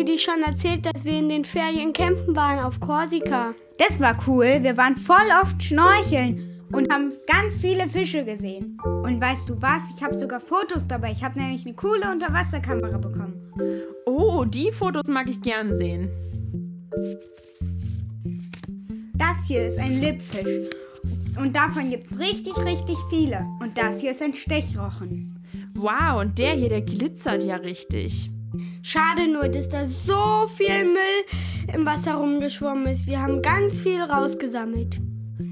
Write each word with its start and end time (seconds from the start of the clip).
wir 0.00 0.06
dir 0.06 0.18
schon 0.18 0.42
erzählt, 0.42 0.86
dass 0.86 1.04
wir 1.04 1.18
in 1.18 1.28
den 1.28 1.44
Ferien 1.44 1.92
campen 1.92 2.34
waren 2.34 2.58
auf 2.58 2.80
Korsika? 2.80 3.54
Das 3.76 4.00
war 4.00 4.16
cool. 4.26 4.60
Wir 4.62 4.78
waren 4.78 4.96
voll 4.96 5.28
oft 5.42 5.62
schnorcheln 5.62 6.64
und 6.72 6.90
haben 6.90 7.12
ganz 7.26 7.58
viele 7.58 7.86
Fische 7.86 8.24
gesehen. 8.24 8.78
Und 8.82 9.20
weißt 9.20 9.50
du 9.50 9.60
was? 9.60 9.90
Ich 9.94 10.02
habe 10.02 10.14
sogar 10.14 10.40
Fotos 10.40 10.88
dabei. 10.88 11.12
Ich 11.12 11.22
habe 11.22 11.38
nämlich 11.38 11.66
eine 11.66 11.74
coole 11.74 12.10
Unterwasserkamera 12.10 12.96
bekommen. 12.96 13.42
Oh, 14.06 14.46
die 14.46 14.72
Fotos 14.72 15.06
mag 15.08 15.28
ich 15.28 15.42
gern 15.42 15.76
sehen. 15.76 16.08
Das 19.18 19.46
hier 19.48 19.66
ist 19.66 19.78
ein 19.78 20.00
Lippfisch. 20.00 20.70
Und 21.38 21.54
davon 21.54 21.90
gibt 21.90 22.06
es 22.06 22.18
richtig, 22.18 22.56
richtig 22.64 22.96
viele. 23.10 23.44
Und 23.60 23.76
das 23.76 24.00
hier 24.00 24.12
ist 24.12 24.22
ein 24.22 24.32
Stechrochen. 24.32 25.38
Wow, 25.74 26.22
und 26.22 26.38
der 26.38 26.52
hier, 26.52 26.70
der 26.70 26.80
glitzert 26.80 27.44
ja 27.44 27.56
richtig. 27.56 28.30
Schade 28.82 29.28
nur, 29.32 29.48
dass 29.48 29.68
da 29.68 29.86
so 29.86 30.46
viel 30.56 30.84
Müll 30.84 31.74
im 31.74 31.86
Wasser 31.86 32.14
rumgeschwommen 32.14 32.86
ist. 32.86 33.06
Wir 33.06 33.20
haben 33.20 33.42
ganz 33.42 33.78
viel 33.78 34.00
rausgesammelt. 34.00 35.00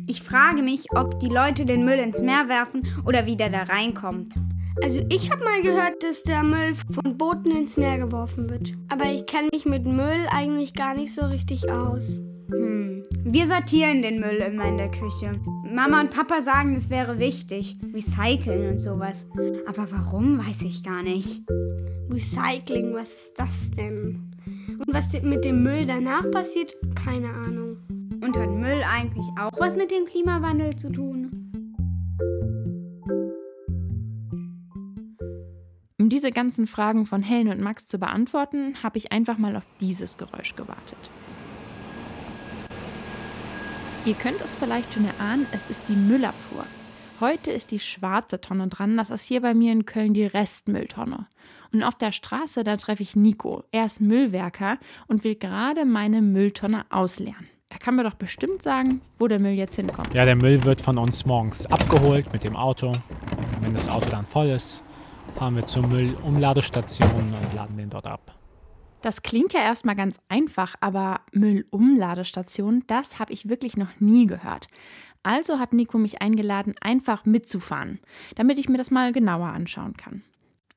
Ich 0.07 0.23
frage 0.23 0.63
mich, 0.63 0.87
ob 0.95 1.19
die 1.21 1.29
Leute 1.29 1.65
den 1.65 1.85
Müll 1.85 1.99
ins 1.99 2.23
Meer 2.23 2.49
werfen 2.49 2.83
oder 3.07 3.27
wieder 3.27 3.49
da 3.49 3.63
reinkommt. 3.63 4.35
Also 4.83 5.01
ich 5.09 5.31
habe 5.31 5.45
mal 5.45 5.61
gehört, 5.63 6.03
dass 6.03 6.23
der 6.23 6.43
Müll 6.43 6.75
von 6.75 7.19
Booten 7.19 7.51
ins 7.51 7.77
Meer 7.77 7.99
geworfen 7.99 8.49
wird. 8.49 8.73
Aber 8.89 9.07
ich 9.07 9.27
kenne 9.27 9.49
mich 9.53 9.67
mit 9.67 9.87
Müll 9.87 10.27
eigentlich 10.31 10.73
gar 10.75 10.95
nicht 10.95 11.13
so 11.13 11.27
richtig 11.27 11.71
aus. 11.71 12.21
Hm. 12.51 13.03
Wir 13.25 13.47
sortieren 13.47 14.03
den 14.03 14.21
Müll 14.21 14.37
immer 14.37 14.67
in 14.69 14.79
der 14.79 14.91
Küche. 14.91 15.41
Mama 15.71 16.01
und 16.01 16.11
Papa 16.11 16.41
sagen, 16.41 16.75
es 16.75 16.89
wäre 16.89 17.19
wichtig. 17.19 17.79
Recyceln 17.95 18.71
und 18.71 18.79
sowas. 18.79 19.27
Aber 19.67 19.91
warum, 19.91 20.39
weiß 20.39 20.63
ich 20.63 20.83
gar 20.83 21.03
nicht. 21.03 21.43
Recycling, 22.11 22.95
was 22.95 23.09
ist 23.09 23.33
das 23.37 23.71
denn? 23.73 24.35
Und 24.79 24.95
was 24.95 25.13
mit 25.23 25.45
dem 25.45 25.63
Müll 25.63 25.85
danach 25.85 26.31
passiert, 26.31 26.75
keine 26.95 27.29
Ahnung. 27.29 27.77
Und 28.23 28.37
hat 28.37 28.51
Müll 28.51 28.83
eigentlich 28.83 29.27
auch 29.39 29.53
was 29.59 29.77
mit 29.77 29.91
dem 29.91 30.07
Klimawandel 30.07 30.77
zu 30.77 30.91
tun? 30.91 31.31
Um 36.01 36.09
diese 36.09 36.33
ganzen 36.33 36.67
Fragen 36.67 37.05
von 37.05 37.23
Helen 37.23 37.49
und 37.49 37.61
Max 37.61 37.87
zu 37.87 37.99
beantworten, 37.99 38.83
habe 38.83 38.97
ich 38.97 39.13
einfach 39.13 39.37
mal 39.37 39.55
auf 39.57 39.67
dieses 39.81 40.17
Geräusch 40.17 40.57
gewartet. 40.57 40.99
Ihr 44.09 44.15
könnt 44.15 44.41
es 44.41 44.57
vielleicht 44.57 44.95
schon 44.95 45.05
erahnen, 45.05 45.47
es 45.53 45.69
ist 45.69 45.87
die 45.87 45.95
Müllabfuhr. 45.95 46.65
Heute 47.21 47.51
ist 47.51 47.71
die 47.73 47.79
schwarze 47.79 48.41
Tonne 48.41 48.69
dran, 48.69 48.97
das 48.97 49.11
ist 49.11 49.25
hier 49.25 49.43
bei 49.43 49.53
mir 49.53 49.71
in 49.71 49.85
Köln 49.85 50.15
die 50.15 50.25
Restmülltonne. 50.25 51.27
Und 51.75 51.83
auf 51.83 51.95
der 51.95 52.11
Straße, 52.11 52.65
da 52.65 52.79
treffe 52.79 53.03
ich 53.03 53.17
Nico. 53.17 53.65
Er 53.71 53.85
ist 53.85 54.01
Müllwerker 54.01 54.79
und 55.09 55.25
will 55.25 55.35
gerade 55.35 55.85
meine 55.85 56.23
Mülltonne 56.23 56.87
ausleeren. 56.89 57.49
Er 57.69 57.79
kann 57.79 57.97
mir 57.97 58.03
doch 58.03 58.15
bestimmt 58.15 58.63
sagen, 58.63 59.03
wo 59.19 59.29
der 59.29 59.41
Müll 59.41 59.53
jetzt 59.53 59.77
hinkommt. 59.77 60.15
Ja, 60.15 60.25
der 60.25 60.37
Müll 60.37 60.65
wird 60.65 60.81
von 60.81 60.97
uns 60.97 61.27
morgens 61.27 61.67
abgeholt 61.67 62.33
mit 62.33 62.45
dem 62.45 62.57
Auto. 62.57 62.93
Wenn 63.61 63.75
das 63.75 63.91
Auto 63.91 64.09
dann 64.09 64.25
voll 64.25 64.47
ist, 64.47 64.83
fahren 65.35 65.55
wir 65.55 65.67
zur 65.67 65.87
Müllumladestation 65.87 67.35
und 67.43 67.55
laden 67.55 67.77
den 67.77 67.91
dort 67.91 68.07
ab. 68.07 68.38
Das 69.03 69.23
klingt 69.23 69.53
ja 69.53 69.61
erstmal 69.61 69.95
ganz 69.95 70.21
einfach, 70.29 70.75
aber 70.81 71.21
Müllumladestation, 71.33 72.83
das 72.87 73.19
habe 73.19 73.33
ich 73.33 73.49
wirklich 73.49 73.77
noch 73.77 74.01
nie 74.01 74.27
gehört. 74.27 74.69
Also 75.23 75.59
hat 75.59 75.73
Nico 75.73 75.99
mich 75.99 76.21
eingeladen, 76.21 76.75
einfach 76.81 77.25
mitzufahren, 77.25 78.01
damit 78.37 78.59
ich 78.59 78.69
mir 78.69 78.79
das 78.79 78.91
mal 78.91 79.13
genauer 79.13 79.49
anschauen 79.49 79.97
kann. 79.97 80.23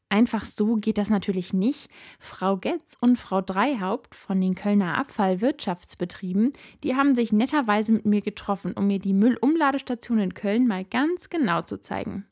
Einfach 0.09 0.44
so 0.44 0.76
geht 0.76 0.98
das 0.98 1.09
natürlich 1.09 1.54
nicht. 1.54 1.90
Frau 2.20 2.58
Getz 2.58 2.98
und 3.00 3.18
Frau 3.18 3.40
Dreihaupt 3.40 4.14
von 4.14 4.42
den 4.42 4.56
Kölner 4.56 4.98
Abfallwirtschaftsbetrieben, 4.98 6.52
die 6.84 6.98
haben 6.98 7.16
sich 7.16 7.32
netterweise 7.32 7.94
mit 7.94 8.06
mir 8.06 8.22
getroffen, 8.22 8.74
um 8.74 8.88
mir 8.88 9.00
die 9.00 9.14
Müllumladestation 9.14 10.20
in 10.20 10.34
Köln 10.34 10.68
mal 10.68 10.84
ganz 10.84 11.30
genau 11.30 11.62
zu 11.62 11.80
zeigen. 11.80 12.26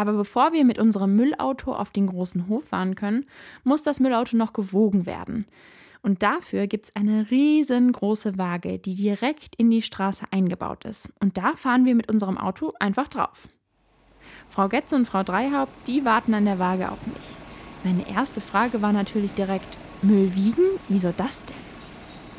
Aber 0.00 0.14
bevor 0.14 0.54
wir 0.54 0.64
mit 0.64 0.78
unserem 0.78 1.14
Müllauto 1.14 1.74
auf 1.74 1.90
den 1.90 2.06
großen 2.06 2.48
Hof 2.48 2.68
fahren 2.68 2.94
können, 2.94 3.26
muss 3.64 3.82
das 3.82 4.00
Müllauto 4.00 4.34
noch 4.34 4.54
gewogen 4.54 5.04
werden. 5.04 5.44
Und 6.00 6.22
dafür 6.22 6.68
gibt 6.68 6.86
es 6.86 6.96
eine 6.96 7.30
riesengroße 7.30 8.38
Waage, 8.38 8.78
die 8.78 8.94
direkt 8.94 9.56
in 9.56 9.68
die 9.68 9.82
Straße 9.82 10.24
eingebaut 10.30 10.86
ist. 10.86 11.10
Und 11.20 11.36
da 11.36 11.54
fahren 11.54 11.84
wir 11.84 11.94
mit 11.94 12.10
unserem 12.10 12.38
Auto 12.38 12.72
einfach 12.80 13.08
drauf. 13.08 13.48
Frau 14.48 14.68
Getze 14.68 14.96
und 14.96 15.06
Frau 15.06 15.22
Dreihaupt, 15.22 15.86
die 15.86 16.02
warten 16.06 16.32
an 16.32 16.46
der 16.46 16.58
Waage 16.58 16.90
auf 16.90 17.06
mich. 17.06 17.36
Meine 17.84 18.08
erste 18.08 18.40
Frage 18.40 18.80
war 18.80 18.94
natürlich 18.94 19.34
direkt, 19.34 19.76
Müll 20.00 20.34
wiegen? 20.34 20.64
Wieso 20.88 21.12
das 21.14 21.44
denn? 21.44 21.56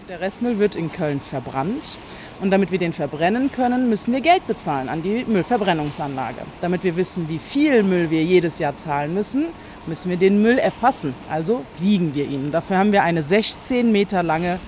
Der 0.10 0.20
Restmüll 0.20 0.58
wird 0.58 0.76
in 0.76 0.92
Köln 0.92 1.20
verbrannt 1.20 2.00
und 2.42 2.50
damit 2.50 2.72
wir 2.72 2.80
den 2.80 2.92
verbrennen 2.92 3.52
können, 3.52 3.88
müssen 3.88 4.12
wir 4.12 4.20
Geld 4.20 4.46
bezahlen 4.48 4.90
an 4.90 5.04
die 5.04 5.24
Müllverbrennungsanlage. 5.26 6.42
Damit 6.60 6.84
wir 6.84 6.96
wissen, 6.96 7.30
wie 7.30 7.38
viel 7.40 7.84
Müll 7.84 8.10
wir 8.10 8.24
jedes 8.24 8.58
Jahr 8.58 8.76
zahlen 8.76 9.14
müssen, 9.14 9.46
müssen 9.86 10.10
wir 10.10 10.18
den 10.18 10.42
Müll 10.42 10.58
erfassen. 10.58 11.14
Also 11.30 11.64
wiegen 11.80 12.16
wir 12.16 12.26
ihn. 12.26 12.52
Dafür 12.52 12.80
haben 12.80 12.92
wir 12.92 13.04
eine 13.04 13.22
16 13.22 13.92
Meter 13.92 14.24
lange 14.24 14.60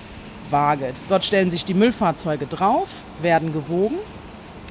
Waage. 0.50 0.92
Dort 1.08 1.24
stellen 1.24 1.50
sich 1.50 1.64
die 1.64 1.74
Müllfahrzeuge 1.74 2.46
drauf, 2.46 2.88
werden 3.20 3.52
gewogen. 3.52 3.96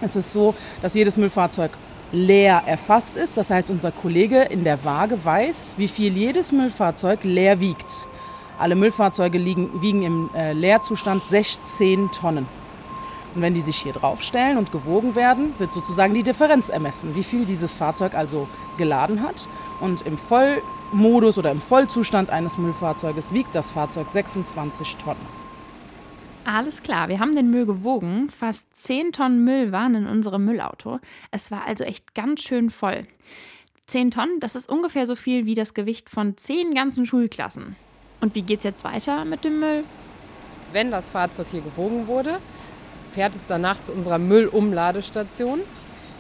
Es 0.02 0.16
ist 0.16 0.32
so, 0.32 0.56
dass 0.82 0.94
jedes 0.94 1.18
Müllfahrzeug 1.18 1.72
leer 2.14 2.64
erfasst 2.66 3.18
ist. 3.18 3.36
Das 3.36 3.50
heißt, 3.50 3.70
unser 3.70 3.92
Kollege 3.92 4.44
in 4.44 4.64
der 4.64 4.84
Waage 4.86 5.24
weiß, 5.24 5.76
wie 5.78 5.90
viel 5.90 6.16
jedes 6.16 6.54
Müllfahrzeug 6.54 7.20
leer 7.24 7.60
wiegt. 7.60 8.08
Alle 8.60 8.76
Müllfahrzeuge 8.76 9.38
liegen, 9.38 9.82
wiegen 9.82 10.04
im 10.04 10.30
äh, 10.36 10.54
Leerzustand 10.54 11.26
16 11.26 12.12
Tonnen. 12.12 12.63
Und 13.36 13.42
wenn 13.42 13.54
die 13.54 13.62
sich 13.62 13.78
hier 13.78 13.94
draufstellen 13.94 14.58
und 14.58 14.72
gewogen 14.72 15.16
werden, 15.16 15.54
wird 15.58 15.74
sozusagen 15.74 16.14
die 16.14 16.24
Differenz 16.24 16.70
ermessen, 16.70 17.16
wie 17.16 17.24
viel 17.24 17.46
dieses 17.46 17.76
Fahrzeug 17.76 18.14
also 18.14 18.48
geladen 18.78 19.22
hat. 19.22 19.48
Und 19.80 20.04
im 20.04 20.18
Vollmodus 20.18 21.38
oder 21.38 21.52
im 21.52 21.62
Vollzustand 21.62 22.30
eines 22.30 22.58
Müllfahrzeuges 22.58 23.34
wiegt 23.34 23.56
das 23.56 23.72
Fahrzeug 23.72 24.10
26 24.10 24.98
Tonnen. 24.98 25.44
Alles 26.46 26.84
klar, 26.84 27.08
wir 27.08 27.20
haben 27.20 27.36
den 27.36 27.50
Müll 27.50 27.66
gewogen. 27.66 28.30
Fast 28.30 28.66
10 28.76 29.14
Tonnen 29.14 29.44
Müll 29.46 29.72
waren 29.72 29.96
in 29.96 30.08
unserem 30.08 30.44
Müllauto. 30.44 31.00
Es 31.32 31.52
war 31.52 31.66
also 31.66 31.86
echt 31.86 32.14
ganz 32.16 32.42
schön 32.42 32.70
voll. 32.70 33.08
10 33.88 34.12
Tonnen, 34.12 34.40
das 34.40 34.56
ist 34.56 34.70
ungefähr 34.70 35.08
so 35.08 35.16
viel 35.16 35.46
wie 35.46 35.56
das 35.56 35.74
Gewicht 35.74 36.10
von 36.10 36.38
10 36.38 36.74
ganzen 36.74 37.06
Schulklassen. 37.06 37.76
Und 38.22 38.36
wie 38.36 38.42
geht's 38.42 38.64
jetzt 38.64 38.84
weiter 38.84 39.26
mit 39.26 39.44
dem 39.44 39.60
Müll? 39.60 39.84
Wenn 40.72 40.92
das 40.92 41.10
Fahrzeug 41.10 41.48
hier 41.52 41.62
gewogen 41.62 42.08
wurde, 42.08 42.40
fährt 43.14 43.36
es 43.36 43.46
danach 43.46 43.80
zu 43.82 43.94
unserer 43.94 44.18
Müllumladestation. 44.18 45.62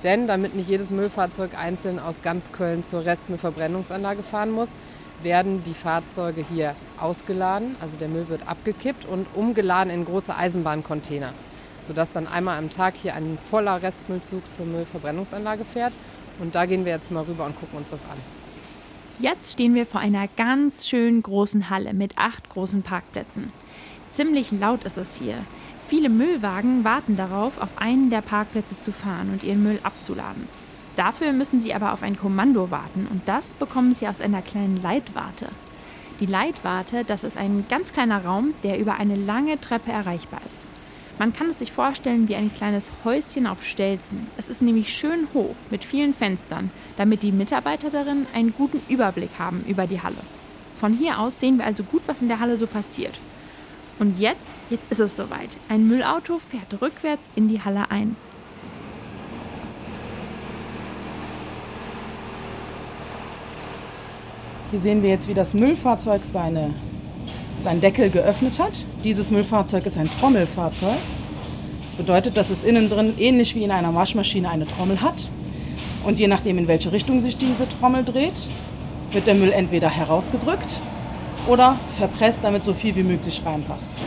Denn 0.03 0.27
damit 0.27 0.53
nicht 0.53 0.67
jedes 0.67 0.91
Müllfahrzeug 0.91 1.57
einzeln 1.57 1.97
aus 1.97 2.21
ganz 2.21 2.51
Köln 2.51 2.83
zur 2.83 3.05
Restmüllverbrennungsanlage 3.05 4.21
fahren 4.21 4.51
muss, 4.51 4.69
werden 5.21 5.63
die 5.63 5.73
Fahrzeuge 5.73 6.45
hier 6.47 6.75
ausgeladen. 6.99 7.77
Also 7.79 7.95
der 7.95 8.09
Müll 8.09 8.27
wird 8.27 8.47
abgekippt 8.47 9.05
und 9.05 9.27
umgeladen 9.33 9.89
in 9.89 10.03
große 10.03 10.35
Eisenbahncontainer, 10.35 11.33
sodass 11.81 12.11
dann 12.11 12.27
einmal 12.27 12.57
am 12.57 12.69
Tag 12.69 12.95
hier 12.95 13.15
ein 13.15 13.37
voller 13.49 13.81
Restmüllzug 13.81 14.41
zur 14.53 14.65
Müllverbrennungsanlage 14.65 15.63
fährt. 15.63 15.93
Und 16.39 16.53
da 16.53 16.65
gehen 16.65 16.83
wir 16.83 16.91
jetzt 16.91 17.09
mal 17.09 17.23
rüber 17.23 17.45
und 17.45 17.57
gucken 17.57 17.77
uns 17.77 17.89
das 17.89 18.03
an. 18.03 18.17
Jetzt 19.19 19.53
stehen 19.53 19.75
wir 19.75 19.85
vor 19.85 20.01
einer 20.01 20.27
ganz 20.35 20.87
schön 20.87 21.21
großen 21.21 21.69
Halle 21.69 21.93
mit 21.93 22.17
acht 22.17 22.49
großen 22.49 22.81
Parkplätzen. 22.81 23.53
Ziemlich 24.09 24.51
laut 24.51 24.83
ist 24.83 24.97
es 24.97 25.15
hier. 25.15 25.37
Viele 25.95 26.09
Müllwagen 26.09 26.83
warten 26.83 27.17
darauf, 27.17 27.61
auf 27.61 27.77
einen 27.77 28.09
der 28.09 28.21
Parkplätze 28.21 28.79
zu 28.79 28.91
fahren 28.91 29.29
und 29.31 29.43
ihren 29.43 29.61
Müll 29.61 29.79
abzuladen. 29.83 30.47
Dafür 30.95 31.33
müssen 31.33 31.61
sie 31.61 31.75
aber 31.75 31.93
auf 31.93 32.01
ein 32.01 32.17
Kommando 32.17 32.71
warten 32.71 33.05
und 33.11 33.21
das 33.27 33.53
bekommen 33.53 33.93
sie 33.93 34.07
aus 34.07 34.19
einer 34.19 34.41
kleinen 34.41 34.81
Leitwarte. 34.81 35.49
Die 36.19 36.25
Leitwarte, 36.25 37.03
das 37.05 37.23
ist 37.23 37.37
ein 37.37 37.65
ganz 37.69 37.93
kleiner 37.93 38.25
Raum, 38.25 38.55
der 38.63 38.79
über 38.79 38.95
eine 38.95 39.15
lange 39.15 39.61
Treppe 39.61 39.91
erreichbar 39.91 40.41
ist. 40.47 40.65
Man 41.19 41.31
kann 41.31 41.51
es 41.51 41.59
sich 41.59 41.71
vorstellen 41.71 42.27
wie 42.27 42.37
ein 42.37 42.51
kleines 42.51 42.91
Häuschen 43.05 43.45
auf 43.45 43.63
Stelzen. 43.63 44.25
Es 44.35 44.49
ist 44.49 44.63
nämlich 44.63 44.91
schön 44.91 45.27
hoch 45.35 45.53
mit 45.69 45.85
vielen 45.85 46.15
Fenstern, 46.15 46.71
damit 46.97 47.21
die 47.21 47.31
Mitarbeiter 47.31 47.91
darin 47.91 48.25
einen 48.33 48.51
guten 48.51 48.81
Überblick 48.89 49.37
haben 49.37 49.63
über 49.67 49.85
die 49.85 50.01
Halle. 50.01 50.23
Von 50.75 50.93
hier 50.93 51.19
aus 51.19 51.39
sehen 51.39 51.59
wir 51.59 51.65
also 51.65 51.83
gut, 51.83 52.01
was 52.07 52.23
in 52.23 52.29
der 52.29 52.39
Halle 52.39 52.57
so 52.57 52.65
passiert. 52.65 53.19
Und 53.99 54.19
jetzt, 54.19 54.59
jetzt 54.69 54.91
ist 54.91 54.99
es 54.99 55.15
soweit. 55.15 55.49
Ein 55.69 55.87
Müllauto 55.87 56.39
fährt 56.39 56.81
rückwärts 56.81 57.29
in 57.35 57.47
die 57.47 57.61
Halle 57.61 57.91
ein. 57.91 58.15
Hier 64.71 64.79
sehen 64.79 65.03
wir 65.03 65.09
jetzt, 65.09 65.27
wie 65.27 65.35
das 65.35 65.53
Müllfahrzeug 65.53 66.25
seine, 66.25 66.73
seinen 67.61 67.79
Deckel 67.79 68.09
geöffnet 68.09 68.57
hat. 68.57 68.85
Dieses 69.03 69.29
Müllfahrzeug 69.29 69.85
ist 69.85 69.97
ein 69.97 70.09
Trommelfahrzeug. 70.09 70.97
Das 71.83 71.95
bedeutet, 71.95 72.37
dass 72.37 72.49
es 72.49 72.63
innen 72.63 72.89
drin 72.89 73.13
ähnlich 73.19 73.53
wie 73.53 73.63
in 73.63 73.71
einer 73.71 73.93
Waschmaschine 73.93 74.49
eine 74.49 74.65
Trommel 74.65 75.01
hat. 75.01 75.29
Und 76.03 76.17
je 76.17 76.27
nachdem, 76.27 76.57
in 76.57 76.67
welche 76.67 76.91
Richtung 76.91 77.19
sich 77.19 77.37
diese 77.37 77.69
Trommel 77.69 78.03
dreht, 78.03 78.49
wird 79.11 79.27
der 79.27 79.35
Müll 79.35 79.51
entweder 79.51 79.89
herausgedrückt 79.89 80.81
oder 81.47 81.79
verpresst, 81.97 82.43
damit 82.43 82.63
so 82.63 82.73
viel 82.73 82.95
wie 82.95 83.03
möglich 83.03 83.41
reinpasst. 83.45 83.97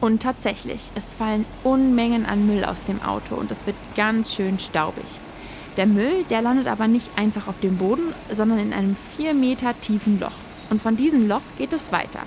Und 0.00 0.22
tatsächlich, 0.22 0.90
es 0.94 1.14
fallen 1.14 1.46
Unmengen 1.64 2.26
an 2.26 2.46
Müll 2.46 2.64
aus 2.64 2.84
dem 2.84 3.02
Auto 3.02 3.34
und 3.34 3.50
es 3.50 3.66
wird 3.66 3.76
ganz 3.96 4.34
schön 4.34 4.58
staubig. 4.58 5.04
Der 5.76 5.86
Müll, 5.86 6.24
der 6.30 6.42
landet 6.42 6.68
aber 6.68 6.88
nicht 6.88 7.10
einfach 7.16 7.48
auf 7.48 7.60
dem 7.60 7.76
Boden, 7.76 8.14
sondern 8.30 8.58
in 8.58 8.72
einem 8.72 8.96
4 9.16 9.34
Meter 9.34 9.78
tiefen 9.80 10.20
Loch. 10.20 10.32
Und 10.70 10.82
von 10.82 10.96
diesem 10.96 11.28
Loch 11.28 11.42
geht 11.58 11.72
es 11.72 11.92
weiter. 11.92 12.20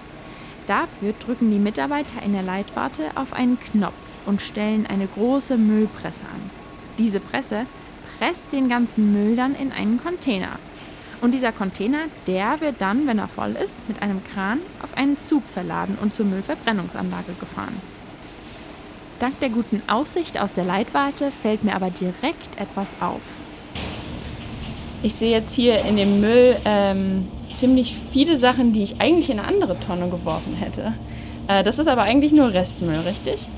Dafür 0.68 1.14
drücken 1.14 1.52
die 1.52 1.60
Mitarbeiter 1.60 2.22
in 2.24 2.34
der 2.34 2.44
Leitwarte 2.44 3.12
auf 3.16 3.34
einen 3.34 3.60
Knopf 3.60 3.94
und 4.26 4.42
stellen 4.42 4.86
eine 4.88 5.08
große 5.08 5.58
Müllpresse 5.58 6.22
an. 6.34 6.50
Diese 6.98 7.20
Presse 7.20 7.66
presst 8.20 8.52
den 8.52 8.70
ganzen 8.70 9.14
Müll 9.14 9.36
dann 9.36 9.56
in 9.56 9.72
einen 9.72 10.02
Container. 10.02 10.60
Und 11.22 11.34
dieser 11.34 11.52
Container, 11.52 12.00
der 12.28 12.62
wird 12.62 12.76
dann, 12.80 13.06
wenn 13.06 13.20
er 13.20 13.28
voll 13.28 13.56
ist, 13.62 13.76
mit 13.88 14.02
einem 14.02 14.22
Kran 14.24 14.60
auf 14.82 14.96
einen 14.98 15.18
Zug 15.18 15.44
verladen 15.44 15.98
und 16.02 16.14
zur 16.16 16.26
Müllverbrennungsanlage 16.26 17.34
gefahren. 17.40 17.76
Dank 19.20 19.38
der 19.42 19.50
guten 19.50 19.82
Aussicht 19.88 20.40
aus 20.40 20.54
der 20.54 20.64
Leitwarte 20.64 21.32
fällt 21.42 21.66
mir 21.66 21.76
aber 21.76 21.90
direkt 21.90 22.58
etwas 22.58 22.90
auf. 23.02 23.20
Ich 25.04 25.16
sehe 25.16 25.32
jetzt 25.32 25.54
hier 25.54 25.84
in 25.84 25.98
dem 25.98 26.22
Müll 26.22 26.56
ähm, 26.64 27.28
ziemlich 27.54 27.98
viele 28.12 28.38
Sachen, 28.38 28.72
die 28.72 28.84
ich 28.84 29.02
eigentlich 29.02 29.30
in 29.30 29.40
eine 29.40 29.48
andere 29.48 29.78
Tonne 29.80 30.10
geworfen 30.10 30.56
hätte. 30.56 30.94
Äh, 31.48 31.64
das 31.64 31.80
ist 31.80 31.88
aber 31.88 32.04
eigentlich 32.04 32.32
nur 32.32 32.54
Restmüll, 32.54 33.00
richtig? 33.00 33.50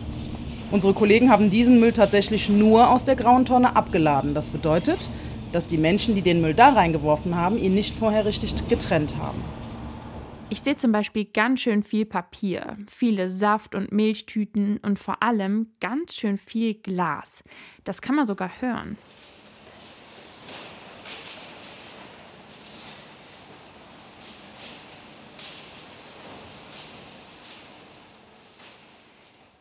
Unsere 0.71 0.93
Kollegen 0.93 1.29
haben 1.29 1.49
diesen 1.49 1.79
Müll 1.79 1.91
tatsächlich 1.93 2.49
nur 2.49 2.89
aus 2.89 3.05
der 3.05 3.15
grauen 3.15 3.45
Tonne 3.45 3.75
abgeladen. 3.75 4.33
Das 4.33 4.49
bedeutet, 4.49 5.09
dass 5.51 5.68
die 5.68 5.77
Menschen, 5.77 6.15
die 6.15 6.21
den 6.21 6.42
Müll 6.42 6.53
da 6.53 6.69
reingeworfen 6.69 7.36
haben, 7.36 7.57
ihn 7.57 7.74
nicht 7.74 7.95
vorher 7.95 8.25
richtig 8.25 8.68
getrennt 8.69 9.18
haben. 9.18 9.42
Ich 10.50 10.62
sehe 10.62 10.75
zum 10.75 10.92
Beispiel 10.92 11.24
ganz 11.24 11.62
schön 11.62 11.81
viel 11.81 12.06
Papier, 12.06 12.77
viele 12.89 13.30
Saft- 13.30 13.74
und 13.74 13.94
Milchtüten 13.94 14.80
und 14.80 15.00
vor 15.00 15.24
allem 15.24 15.68
ganz 15.80 16.13
schön 16.13 16.38
viel 16.38 16.74
Glas. 16.74 17.42
Das 17.86 18.01
kann 18.01 18.15
man 18.15 18.25
sogar 18.25 18.50
hören. 18.59 18.98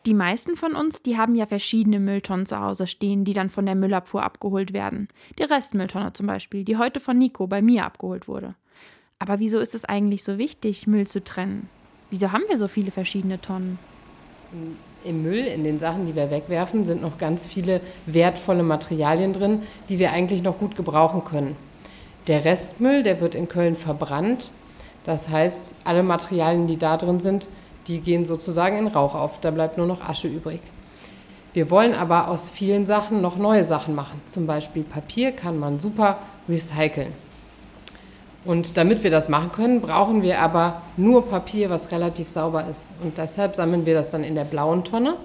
Die 0.07 0.15
meisten 0.15 0.55
von 0.55 0.73
uns, 0.73 1.03
die 1.03 1.17
haben 1.17 1.35
ja 1.35 1.45
verschiedene 1.45 1.99
Mülltonnen 1.99 2.47
zu 2.47 2.59
Hause 2.59 2.87
stehen, 2.87 3.23
die 3.23 3.33
dann 3.33 3.49
von 3.51 3.67
der 3.67 3.75
Müllabfuhr 3.75 4.23
abgeholt 4.23 4.73
werden. 4.73 5.09
Die 5.37 5.43
Restmülltonne 5.43 6.13
zum 6.13 6.25
Beispiel, 6.25 6.63
die 6.63 6.77
heute 6.77 6.99
von 6.99 7.19
Nico 7.19 7.45
bei 7.45 7.61
mir 7.61 7.85
abgeholt 7.85 8.27
wurde. 8.27 8.55
Aber 9.19 9.37
wieso 9.37 9.59
ist 9.59 9.75
es 9.75 9.85
eigentlich 9.85 10.23
so 10.23 10.39
wichtig, 10.39 10.87
Müll 10.87 11.05
zu 11.05 11.23
trennen? 11.23 11.69
Wieso 12.09 12.31
haben 12.31 12.45
wir 12.49 12.57
so 12.57 12.67
viele 12.67 12.89
verschiedene 12.89 13.39
Tonnen? 13.39 13.77
Im 15.03 15.21
Müll, 15.21 15.45
in 15.45 15.63
den 15.63 15.77
Sachen, 15.77 16.07
die 16.07 16.15
wir 16.15 16.31
wegwerfen, 16.31 16.85
sind 16.85 17.03
noch 17.03 17.19
ganz 17.19 17.45
viele 17.45 17.79
wertvolle 18.07 18.63
Materialien 18.63 19.33
drin, 19.33 19.61
die 19.87 19.99
wir 19.99 20.11
eigentlich 20.11 20.41
noch 20.41 20.57
gut 20.57 20.75
gebrauchen 20.75 21.23
können. 21.23 21.55
Der 22.25 22.43
Restmüll, 22.43 23.03
der 23.03 23.21
wird 23.21 23.35
in 23.35 23.47
Köln 23.47 23.75
verbrannt. 23.75 24.51
Das 25.03 25.29
heißt, 25.29 25.75
alle 25.83 26.03
Materialien, 26.03 26.65
die 26.65 26.77
da 26.77 26.97
drin 26.97 27.19
sind, 27.19 27.47
die 27.87 27.99
gehen 27.99 28.25
sozusagen 28.25 28.77
in 28.77 28.87
Rauch 28.87 29.15
auf, 29.15 29.39
da 29.39 29.51
bleibt 29.51 29.77
nur 29.77 29.87
noch 29.87 30.01
Asche 30.01 30.27
übrig. 30.27 30.61
Wir 31.53 31.69
wollen 31.69 31.93
aber 31.93 32.29
aus 32.29 32.49
vielen 32.49 32.85
Sachen 32.85 33.21
noch 33.21 33.35
neue 33.35 33.65
Sachen 33.65 33.93
machen. 33.93 34.21
Zum 34.25 34.47
Beispiel 34.47 34.83
Papier 34.83 35.33
kann 35.33 35.59
man 35.59 35.79
super 35.79 36.19
recyceln. 36.47 37.13
Und 38.45 38.77
damit 38.77 39.03
wir 39.03 39.11
das 39.11 39.29
machen 39.29 39.51
können, 39.51 39.81
brauchen 39.81 40.21
wir 40.21 40.39
aber 40.39 40.81
nur 40.97 41.27
Papier, 41.27 41.69
was 41.69 41.91
relativ 41.91 42.29
sauber 42.29 42.65
ist. 42.67 42.87
Und 43.03 43.17
deshalb 43.17 43.55
sammeln 43.55 43.85
wir 43.85 43.93
das 43.93 44.11
dann 44.11 44.23
in 44.23 44.35
der 44.35 44.45
blauen 44.45 44.83
Tonne, 44.83 45.17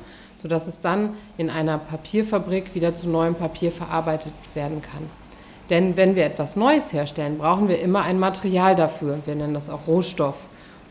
sodass 0.43 0.67
es 0.67 0.81
dann 0.81 1.11
in 1.39 1.49
einer 1.49 1.79
Papierfabrik 1.79 2.75
wieder 2.75 2.95
zu 2.95 3.09
neuem 3.09 3.35
Papier 3.35 3.73
verarbeitet 3.73 4.35
werden 4.55 4.83
kann. 4.83 5.09
Denn 5.71 5.97
wenn 5.97 6.15
wir 6.15 6.25
etwas 6.25 6.57
Neues 6.57 6.93
herstellen, 6.93 7.39
brauchen 7.39 7.69
wir 7.69 7.81
immer 7.81 8.03
ein 8.03 8.19
Material 8.19 8.77
dafür. 8.77 9.19
Wir 9.25 9.35
nennen 9.35 9.55
das 9.55 9.71
auch 9.71 9.87
Rohstoff. 9.87 10.37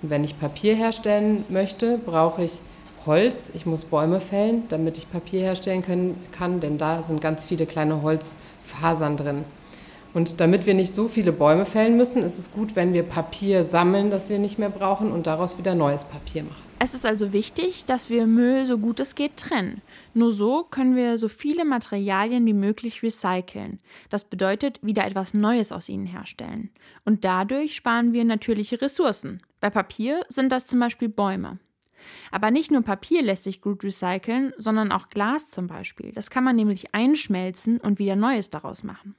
Wenn 0.01 0.24
ich 0.24 0.39
Papier 0.39 0.75
herstellen 0.75 1.45
möchte, 1.50 1.97
brauche 1.97 2.44
ich 2.44 2.62
Holz. 3.06 3.51
Ich 3.53 3.65
muss 3.65 3.86
Bäume 3.86 4.19
fällen, 4.19 4.63
damit 4.69 4.97
ich 4.97 5.12
Papier 5.12 5.42
herstellen 5.42 5.81
können, 5.81 6.21
kann, 6.31 6.59
denn 6.59 6.77
da 6.77 7.03
sind 7.03 7.21
ganz 7.21 7.45
viele 7.45 7.65
kleine 7.65 8.01
Holzfasern 8.01 9.18
drin. 9.18 9.45
Und 10.13 10.39
damit 10.39 10.65
wir 10.65 10.74
nicht 10.74 10.95
so 10.95 11.07
viele 11.07 11.31
Bäume 11.31 11.65
fällen 11.65 11.97
müssen, 11.97 12.24
ist 12.24 12.39
es 12.39 12.51
gut, 12.51 12.75
wenn 12.75 12.94
wir 12.94 13.03
Papier 13.03 13.63
sammeln, 13.63 14.12
das 14.12 14.30
wir 14.30 14.39
nicht 14.39 14.57
mehr 14.57 14.69
brauchen 14.69 15.12
und 15.12 15.27
daraus 15.27 15.57
wieder 15.57 15.75
neues 15.75 16.06
Papier 16.06 16.44
machen. 16.44 16.64
Es 16.77 16.94
ist 16.94 17.06
also 17.06 17.31
wichtig, 17.31 17.86
dass 17.86 18.10
wir 18.10 18.27
Müll 18.27 18.68
so 18.68 18.77
gut 18.77 19.00
es 19.00 19.16
geht 19.16 19.38
trennen. 19.38 19.81
Nur 20.13 20.31
so 20.31 20.63
können 20.63 20.95
wir 20.95 21.18
so 21.18 21.30
viele 21.30 21.63
Materialien 21.63 22.45
wie 22.45 22.54
möglich 22.54 23.01
recyceln. 23.01 23.80
Das 24.10 24.25
bedeutet, 24.25 24.80
wieder 24.81 25.06
etwas 25.06 25.33
Neues 25.33 25.72
aus 25.72 25.88
ihnen 25.88 26.06
herstellen. 26.06 26.69
Und 27.06 27.24
dadurch 27.24 27.75
sparen 27.75 28.12
wir 28.12 28.25
natürliche 28.25 28.81
Ressourcen. 28.81 29.42
Bei 29.62 29.69
Papier 29.69 30.22
sind 30.27 30.51
das 30.51 30.68
zum 30.68 30.80
Beispiel 30.80 31.07
Bäume. 31.07 31.60
Aber 32.30 32.51
nicht 32.51 32.72
nur 32.72 32.81
Papier 32.81 33.24
lässt 33.24 33.45
sich 33.45 33.62
gut 33.62 33.83
recyceln, 33.83 34.54
sondern 34.57 34.92
auch 34.92 35.10
Glas 35.10 35.50
zum 35.50 35.68
Beispiel. 35.68 36.12
Das 36.12 36.30
kann 36.30 36.44
man 36.44 36.57
nämlich 36.57 36.94
einschmelzen 36.94 37.80
und 37.80 38.00
wieder 38.00 38.18
Neues 38.18 38.50
daraus 38.50 38.83
machen. 38.83 39.16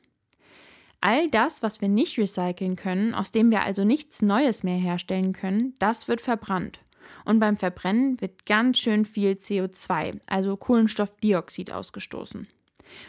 All 1.00 1.30
das, 1.30 1.62
was 1.62 1.80
wir 1.80 1.88
nicht 1.88 2.18
recyceln 2.18 2.76
können, 2.76 3.14
aus 3.14 3.32
dem 3.32 3.50
wir 3.50 3.62
also 3.62 3.84
nichts 3.84 4.22
Neues 4.22 4.62
mehr 4.62 4.78
herstellen 4.78 5.32
können, 5.32 5.74
das 5.78 6.06
wird 6.06 6.20
verbrannt. 6.20 6.80
Und 7.24 7.38
beim 7.38 7.56
Verbrennen 7.56 8.20
wird 8.20 8.46
ganz 8.46 8.78
schön 8.78 9.04
viel 9.04 9.32
CO2, 9.32 10.20
also 10.26 10.56
Kohlenstoffdioxid, 10.56 11.72
ausgestoßen. 11.72 12.46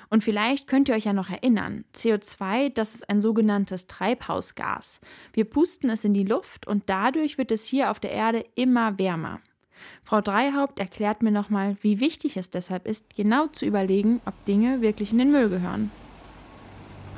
Und 0.09 0.23
vielleicht 0.23 0.67
könnt 0.67 0.89
ihr 0.89 0.95
euch 0.95 1.05
ja 1.05 1.13
noch 1.13 1.29
erinnern, 1.29 1.85
CO2, 1.95 2.73
das 2.73 2.95
ist 2.95 3.09
ein 3.09 3.21
sogenanntes 3.21 3.87
Treibhausgas. 3.87 4.99
Wir 5.33 5.45
pusten 5.45 5.89
es 5.89 6.03
in 6.03 6.13
die 6.13 6.23
Luft 6.23 6.67
und 6.67 6.83
dadurch 6.87 7.37
wird 7.37 7.51
es 7.51 7.65
hier 7.65 7.91
auf 7.91 7.99
der 7.99 8.11
Erde 8.11 8.45
immer 8.55 8.97
wärmer. 8.97 9.39
Frau 10.01 10.21
Dreihaupt 10.21 10.79
erklärt 10.79 11.21
mir 11.21 11.31
nochmal, 11.31 11.77
wie 11.81 11.99
wichtig 11.99 12.37
es 12.37 12.49
deshalb 12.49 12.87
ist, 12.87 13.15
genau 13.15 13.47
zu 13.47 13.65
überlegen, 13.65 14.21
ob 14.25 14.45
Dinge 14.45 14.81
wirklich 14.81 15.11
in 15.11 15.19
den 15.19 15.31
Müll 15.31 15.49
gehören. 15.49 15.91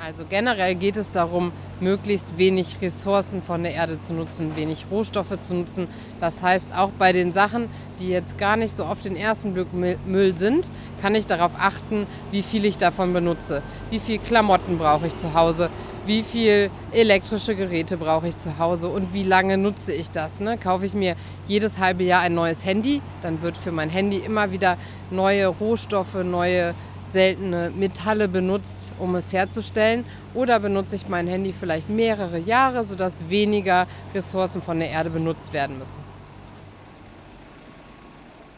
Also 0.01 0.23
generell 0.29 0.75
geht 0.75 0.95
es 0.95 1.11
darum, 1.11 1.51
möglichst 1.81 2.37
wenig 2.37 2.77
Ressourcen 2.81 3.41
von 3.41 3.63
der 3.63 3.73
Erde 3.73 3.99
zu 3.99 4.13
nutzen, 4.13 4.55
wenig 4.55 4.85
Rohstoffe 4.89 5.39
zu 5.41 5.55
nutzen. 5.55 5.87
Das 6.21 6.41
heißt, 6.41 6.73
auch 6.73 6.91
bei 6.97 7.11
den 7.11 7.33
Sachen, 7.33 7.67
die 7.99 8.07
jetzt 8.07 8.37
gar 8.37 8.55
nicht 8.55 8.73
so 8.73 8.85
auf 8.85 9.01
den 9.01 9.17
ersten 9.17 9.53
Blick 9.53 9.67
Müll 9.73 10.37
sind, 10.37 10.71
kann 11.01 11.15
ich 11.15 11.27
darauf 11.27 11.51
achten, 11.59 12.07
wie 12.31 12.43
viel 12.43 12.63
ich 12.63 12.77
davon 12.77 13.11
benutze. 13.11 13.61
Wie 13.89 13.99
viel 13.99 14.19
Klamotten 14.19 14.77
brauche 14.77 15.07
ich 15.07 15.17
zu 15.17 15.33
Hause? 15.33 15.69
Wie 16.05 16.23
viel 16.23 16.71
elektrische 16.91 17.55
Geräte 17.55 17.97
brauche 17.97 18.29
ich 18.29 18.37
zu 18.37 18.57
Hause 18.57 18.87
und 18.87 19.13
wie 19.13 19.23
lange 19.23 19.57
nutze 19.57 19.93
ich 19.93 20.09
das? 20.09 20.39
Ne? 20.39 20.57
Kaufe 20.57 20.85
ich 20.85 20.93
mir 20.93 21.15
jedes 21.45 21.77
halbe 21.77 22.03
Jahr 22.03 22.21
ein 22.21 22.33
neues 22.33 22.65
Handy, 22.65 23.01
dann 23.21 23.41
wird 23.41 23.57
für 23.57 23.71
mein 23.71 23.89
Handy 23.89 24.17
immer 24.17 24.51
wieder 24.51 24.77
neue 25.11 25.47
Rohstoffe, 25.47 26.15
neue 26.23 26.73
seltene 27.11 27.71
Metalle 27.75 28.27
benutzt, 28.27 28.93
um 28.99 29.15
es 29.15 29.33
herzustellen? 29.33 30.05
Oder 30.33 30.59
benutze 30.59 30.95
ich 30.95 31.09
mein 31.09 31.27
Handy 31.27 31.53
vielleicht 31.53 31.89
mehrere 31.89 32.37
Jahre, 32.39 32.83
sodass 32.83 33.29
weniger 33.29 33.87
Ressourcen 34.13 34.61
von 34.61 34.79
der 34.79 34.89
Erde 34.89 35.09
benutzt 35.09 35.53
werden 35.53 35.77
müssen? 35.77 35.99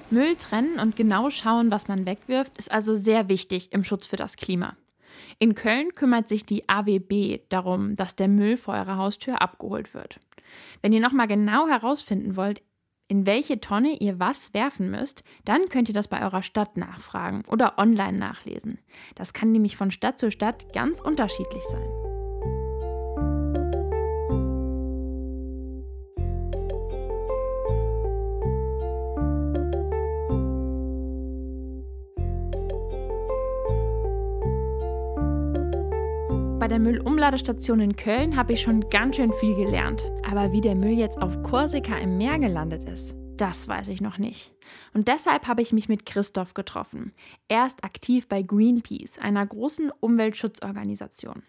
Müll 0.09 0.35
trennen 0.35 0.77
und 0.79 0.97
genau 0.97 1.29
schauen, 1.29 1.71
was 1.71 1.87
man 1.87 2.05
wegwirft, 2.05 2.57
ist 2.57 2.71
also 2.71 2.95
sehr 2.95 3.29
wichtig 3.29 3.71
im 3.71 3.85
Schutz 3.85 4.05
für 4.05 4.17
das 4.17 4.35
Klima. 4.35 4.75
In 5.39 5.55
Köln 5.55 5.93
kümmert 5.95 6.27
sich 6.27 6.45
die 6.45 6.67
AWB 6.67 7.39
darum, 7.49 7.95
dass 7.95 8.15
der 8.15 8.27
Müll 8.27 8.57
vor 8.57 8.73
eurer 8.73 8.97
Haustür 8.97 9.41
abgeholt 9.41 9.93
wird. 9.93 10.19
Wenn 10.81 10.91
ihr 10.91 10.99
nochmal 10.99 11.27
genau 11.27 11.67
herausfinden 11.67 12.35
wollt, 12.35 12.61
in 13.11 13.25
welche 13.25 13.59
Tonne 13.59 13.97
ihr 13.99 14.21
was 14.21 14.53
werfen 14.53 14.89
müsst, 14.89 15.25
dann 15.43 15.67
könnt 15.67 15.89
ihr 15.89 15.93
das 15.93 16.07
bei 16.07 16.21
eurer 16.21 16.43
Stadt 16.43 16.77
nachfragen 16.77 17.43
oder 17.45 17.77
online 17.77 18.17
nachlesen. 18.17 18.79
Das 19.15 19.33
kann 19.33 19.51
nämlich 19.51 19.75
von 19.75 19.91
Stadt 19.91 20.17
zu 20.17 20.31
Stadt 20.31 20.71
ganz 20.71 21.01
unterschiedlich 21.01 21.63
sein. 21.69 22.10
Bei 36.61 36.67
der 36.67 36.77
Müllumladestation 36.77 37.79
in 37.79 37.95
Köln 37.95 38.35
habe 38.35 38.53
ich 38.53 38.61
schon 38.61 38.87
ganz 38.91 39.15
schön 39.15 39.33
viel 39.33 39.55
gelernt. 39.55 40.03
Aber 40.29 40.51
wie 40.51 40.61
der 40.61 40.75
Müll 40.75 40.91
jetzt 40.91 41.17
auf 41.19 41.41
Korsika 41.41 41.97
im 41.97 42.19
Meer 42.19 42.37
gelandet 42.37 42.87
ist, 42.87 43.15
das 43.35 43.67
weiß 43.67 43.87
ich 43.87 43.99
noch 43.99 44.19
nicht. 44.19 44.53
Und 44.93 45.07
deshalb 45.07 45.47
habe 45.47 45.63
ich 45.63 45.73
mich 45.73 45.89
mit 45.89 46.05
Christoph 46.05 46.53
getroffen. 46.53 47.13
Er 47.47 47.65
ist 47.65 47.83
aktiv 47.83 48.27
bei 48.27 48.43
Greenpeace, 48.43 49.17
einer 49.17 49.43
großen 49.43 49.91
Umweltschutzorganisation. 50.01 51.41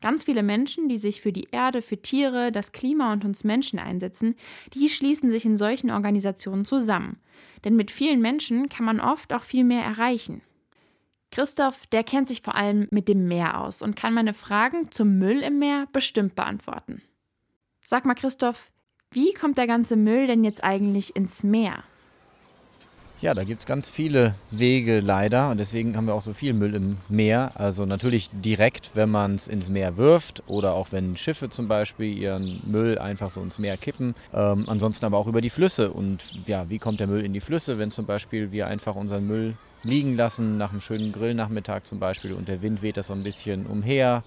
Ganz 0.00 0.24
viele 0.24 0.42
Menschen, 0.42 0.88
die 0.88 0.96
sich 0.96 1.20
für 1.20 1.32
die 1.32 1.46
Erde, 1.52 1.80
für 1.80 2.02
Tiere, 2.02 2.50
das 2.50 2.72
Klima 2.72 3.12
und 3.12 3.24
uns 3.24 3.44
Menschen 3.44 3.78
einsetzen, 3.78 4.34
die 4.74 4.88
schließen 4.88 5.30
sich 5.30 5.44
in 5.44 5.56
solchen 5.56 5.92
Organisationen 5.92 6.64
zusammen. 6.64 7.20
Denn 7.64 7.76
mit 7.76 7.92
vielen 7.92 8.20
Menschen 8.20 8.68
kann 8.68 8.84
man 8.84 8.98
oft 8.98 9.32
auch 9.32 9.44
viel 9.44 9.62
mehr 9.62 9.84
erreichen. 9.84 10.42
Christoph, 11.30 11.86
der 11.88 12.04
kennt 12.04 12.28
sich 12.28 12.42
vor 12.42 12.54
allem 12.54 12.88
mit 12.90 13.08
dem 13.08 13.26
Meer 13.26 13.60
aus 13.60 13.82
und 13.82 13.96
kann 13.96 14.14
meine 14.14 14.34
Fragen 14.34 14.90
zum 14.90 15.18
Müll 15.18 15.42
im 15.42 15.58
Meer 15.58 15.86
bestimmt 15.92 16.34
beantworten. 16.34 17.02
Sag 17.80 18.04
mal, 18.04 18.14
Christoph, 18.14 18.70
wie 19.10 19.32
kommt 19.32 19.58
der 19.58 19.66
ganze 19.66 19.96
Müll 19.96 20.26
denn 20.26 20.44
jetzt 20.44 20.64
eigentlich 20.64 21.14
ins 21.14 21.42
Meer? 21.42 21.84
Ja, 23.22 23.32
da 23.32 23.44
gibt 23.44 23.60
es 23.60 23.66
ganz 23.66 23.88
viele 23.88 24.34
Wege 24.50 25.00
leider 25.00 25.48
und 25.48 25.56
deswegen 25.58 25.96
haben 25.96 26.06
wir 26.06 26.12
auch 26.12 26.22
so 26.22 26.34
viel 26.34 26.52
Müll 26.52 26.74
im 26.74 26.98
Meer. 27.08 27.52
Also 27.54 27.86
natürlich 27.86 28.28
direkt, 28.30 28.90
wenn 28.92 29.10
man 29.10 29.36
es 29.36 29.48
ins 29.48 29.70
Meer 29.70 29.96
wirft 29.96 30.42
oder 30.48 30.74
auch 30.74 30.92
wenn 30.92 31.16
Schiffe 31.16 31.48
zum 31.48 31.66
Beispiel 31.66 32.14
ihren 32.14 32.60
Müll 32.66 32.98
einfach 32.98 33.30
so 33.30 33.40
ins 33.40 33.58
Meer 33.58 33.78
kippen. 33.78 34.14
Ähm, 34.34 34.64
ansonsten 34.66 35.06
aber 35.06 35.16
auch 35.16 35.28
über 35.28 35.40
die 35.40 35.48
Flüsse. 35.48 35.92
Und 35.92 36.46
ja, 36.46 36.68
wie 36.68 36.78
kommt 36.78 37.00
der 37.00 37.06
Müll 37.06 37.24
in 37.24 37.32
die 37.32 37.40
Flüsse, 37.40 37.78
wenn 37.78 37.90
zum 37.90 38.04
Beispiel 38.04 38.52
wir 38.52 38.66
einfach 38.66 38.96
unseren 38.96 39.26
Müll 39.26 39.54
liegen 39.82 40.14
lassen 40.14 40.58
nach 40.58 40.72
einem 40.72 40.82
schönen 40.82 41.12
Grillnachmittag 41.12 41.84
zum 41.84 41.98
Beispiel 41.98 42.34
und 42.34 42.48
der 42.48 42.60
Wind 42.60 42.82
weht 42.82 42.98
das 42.98 43.06
so 43.06 43.14
ein 43.14 43.22
bisschen 43.22 43.64
umher 43.66 44.22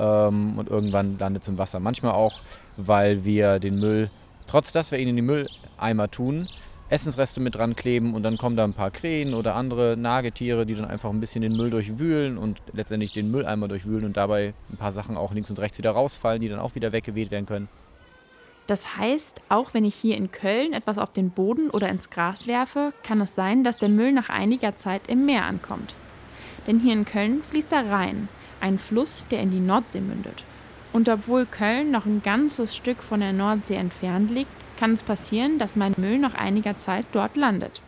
ähm, 0.00 0.58
und 0.58 0.68
irgendwann 0.68 1.16
landet 1.16 1.42
es 1.42 1.48
im 1.48 1.58
Wasser. 1.58 1.78
Manchmal 1.78 2.12
auch, 2.12 2.40
weil 2.76 3.24
wir 3.24 3.60
den 3.60 3.78
Müll, 3.78 4.10
trotz 4.48 4.72
dass 4.72 4.90
wir 4.90 4.98
ihn 4.98 5.08
in 5.08 5.16
die 5.16 5.22
Mülleimer 5.22 6.10
tun, 6.10 6.48
Essensreste 6.92 7.40
mit 7.40 7.54
dran 7.54 7.74
kleben 7.74 8.14
und 8.14 8.22
dann 8.22 8.36
kommen 8.36 8.54
da 8.54 8.64
ein 8.64 8.74
paar 8.74 8.90
Krähen 8.90 9.32
oder 9.32 9.54
andere 9.54 9.96
Nagetiere, 9.96 10.66
die 10.66 10.74
dann 10.74 10.84
einfach 10.84 11.08
ein 11.08 11.20
bisschen 11.20 11.40
den 11.40 11.56
Müll 11.56 11.70
durchwühlen 11.70 12.36
und 12.36 12.60
letztendlich 12.72 13.12
den 13.12 13.30
Mülleimer 13.30 13.66
durchwühlen 13.66 14.04
und 14.04 14.16
dabei 14.16 14.52
ein 14.70 14.76
paar 14.76 14.92
Sachen 14.92 15.16
auch 15.16 15.32
links 15.32 15.48
und 15.48 15.58
rechts 15.58 15.78
wieder 15.78 15.92
rausfallen, 15.92 16.42
die 16.42 16.48
dann 16.48 16.60
auch 16.60 16.74
wieder 16.74 16.92
weggeweht 16.92 17.30
werden 17.30 17.46
können. 17.46 17.68
Das 18.66 18.96
heißt, 18.96 19.40
auch 19.48 19.74
wenn 19.74 19.84
ich 19.84 19.94
hier 19.94 20.16
in 20.16 20.30
Köln 20.30 20.72
etwas 20.72 20.98
auf 20.98 21.10
den 21.12 21.30
Boden 21.30 21.70
oder 21.70 21.88
ins 21.88 22.10
Gras 22.10 22.46
werfe, 22.46 22.92
kann 23.02 23.20
es 23.20 23.34
sein, 23.34 23.64
dass 23.64 23.76
der 23.78 23.88
Müll 23.88 24.12
nach 24.12 24.28
einiger 24.28 24.76
Zeit 24.76 25.08
im 25.08 25.24
Meer 25.24 25.46
ankommt. 25.46 25.94
Denn 26.66 26.78
hier 26.78 26.92
in 26.92 27.04
Köln 27.04 27.42
fließt 27.42 27.72
der 27.72 27.90
Rhein, 27.90 28.28
ein 28.60 28.78
Fluss, 28.78 29.24
der 29.30 29.40
in 29.40 29.50
die 29.50 29.60
Nordsee 29.60 30.00
mündet. 30.00 30.44
Und 30.92 31.08
obwohl 31.08 31.46
Köln 31.46 31.90
noch 31.90 32.04
ein 32.04 32.22
ganzes 32.22 32.76
Stück 32.76 33.02
von 33.02 33.20
der 33.20 33.32
Nordsee 33.32 33.76
entfernt 33.76 34.30
liegt, 34.30 34.61
kann 34.82 34.94
es 34.94 35.04
passieren, 35.04 35.60
dass 35.60 35.76
mein 35.76 35.94
Müll 35.96 36.18
nach 36.18 36.34
einiger 36.34 36.76
Zeit 36.76 37.06
dort 37.12 37.36
landet. 37.36 37.82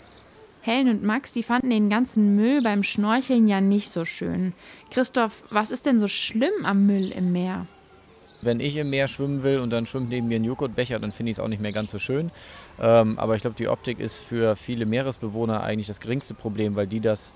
Helen 0.60 0.88
und 0.88 1.02
Max, 1.02 1.32
die 1.32 1.42
fanden 1.42 1.70
den 1.70 1.90
ganzen 1.90 2.36
Müll 2.36 2.62
beim 2.62 2.84
Schnorcheln 2.84 3.48
ja 3.48 3.60
nicht 3.60 3.90
so 3.90 4.04
schön. 4.04 4.52
Christoph, 4.92 5.42
was 5.50 5.72
ist 5.72 5.86
denn 5.86 5.98
so 5.98 6.06
schlimm 6.06 6.52
am 6.62 6.86
Müll 6.86 7.10
im 7.10 7.32
Meer? 7.32 7.66
Wenn 8.42 8.60
ich 8.60 8.76
im 8.76 8.90
Meer 8.90 9.08
schwimmen 9.08 9.42
will 9.42 9.58
und 9.58 9.70
dann 9.70 9.86
schwimmt 9.86 10.08
neben 10.08 10.28
mir 10.28 10.36
ein 10.36 10.44
Joghurtbecher, 10.44 11.00
dann 11.00 11.10
finde 11.10 11.32
ich 11.32 11.38
es 11.38 11.40
auch 11.42 11.48
nicht 11.48 11.60
mehr 11.60 11.72
ganz 11.72 11.90
so 11.90 11.98
schön. 11.98 12.30
Ähm, 12.80 13.18
aber 13.18 13.34
ich 13.34 13.42
glaube, 13.42 13.56
die 13.56 13.66
Optik 13.66 13.98
ist 13.98 14.18
für 14.18 14.54
viele 14.54 14.86
Meeresbewohner 14.86 15.64
eigentlich 15.64 15.88
das 15.88 15.98
geringste 15.98 16.34
Problem, 16.34 16.76
weil 16.76 16.86
die 16.86 17.00
das 17.00 17.34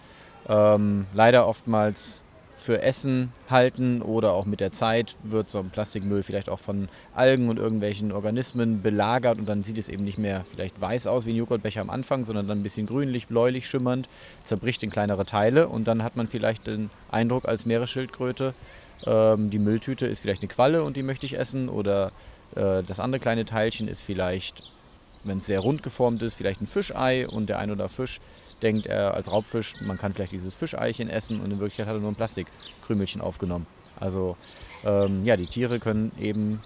ähm, 0.49 1.09
leider 1.15 1.49
oftmals 1.49 2.23
für 2.59 2.83
Essen 2.83 3.33
halten 3.49 4.03
oder 4.03 4.33
auch 4.33 4.45
mit 4.45 4.61
der 4.61 4.71
Zeit 4.71 5.17
wird 5.23 5.51
so 5.51 5.59
ein 5.61 5.71
Plastikmüll 5.71 6.23
vielleicht 6.23 6.49
auch 6.49 6.59
von 6.59 6.89
Algen 7.15 7.49
und 7.49 7.59
irgendwelchen 7.59 8.13
Organismen 8.13 8.83
belagert 8.83 9.39
und 9.39 9.49
dann 9.49 9.63
sieht 9.63 9.79
es 9.79 9.89
eben 9.89 10.05
nicht 10.05 10.19
mehr 10.19 10.45
vielleicht 10.51 10.81
weiß 10.81 11.07
aus 11.07 11.25
wie 11.25 11.31
ein 11.31 11.37
Joghurtbecher 11.37 11.81
am 11.81 11.91
Anfang, 11.91 12.25
sondern 12.25 12.49
dann 12.49 12.61
ein 12.61 12.63
bisschen 12.63 12.87
grünlich, 12.87 13.29
bläulich 13.29 13.69
schimmernd, 13.69 14.09
zerbricht 14.43 14.83
in 14.83 14.91
kleinere 14.91 15.25
Teile 15.25 15.69
und 15.69 15.87
dann 15.87 16.03
hat 16.03 16.17
man 16.17 16.29
vielleicht 16.29 16.67
den 16.67 16.91
Eindruck 17.11 17.47
als 17.47 17.65
Meeresschildkröte, 17.65 18.55
ähm, 19.07 19.51
die 19.51 19.59
Mülltüte 19.59 20.07
ist 20.07 20.21
vielleicht 20.21 20.43
eine 20.43 20.49
Qualle 20.49 20.83
und 20.85 20.97
die 20.97 21.03
möchte 21.03 21.27
ich 21.27 21.39
essen 21.39 21.69
oder 21.69 22.13
äh, 22.57 22.83
das 22.83 23.01
andere 23.01 23.21
kleine 23.21 23.45
Teilchen 23.45 23.89
ist 23.89 24.01
vielleicht 24.01 24.63
wenn 25.25 25.39
es 25.39 25.47
sehr 25.47 25.61
rund 25.61 25.83
geformt 25.83 26.23
ist, 26.23 26.35
vielleicht 26.35 26.61
ein 26.61 26.67
Fischei 26.67 27.27
und 27.29 27.49
der 27.49 27.59
ein 27.59 27.71
oder 27.71 27.89
Fisch 27.89 28.21
denkt 28.63 28.87
er 28.87 29.15
als 29.15 29.31
Raubfisch, 29.31 29.75
man 29.83 29.99
kann 29.99 30.15
vielleicht 30.15 30.33
dieses 30.33 30.55
Fischeichen 30.55 31.09
essen 31.09 31.41
und 31.41 31.51
in 31.51 31.59
Wirklichkeit 31.59 31.87
hat 31.87 31.95
er 31.95 32.01
nur 32.01 32.11
ein 32.11 32.17
Plastikkrümelchen 32.17 33.21
aufgenommen. 33.21 33.67
Also 33.99 34.37
ähm, 34.85 35.25
ja, 35.25 35.37
die 35.37 35.47
Tiere 35.47 35.79
können 35.79 36.13
eben 36.19 36.61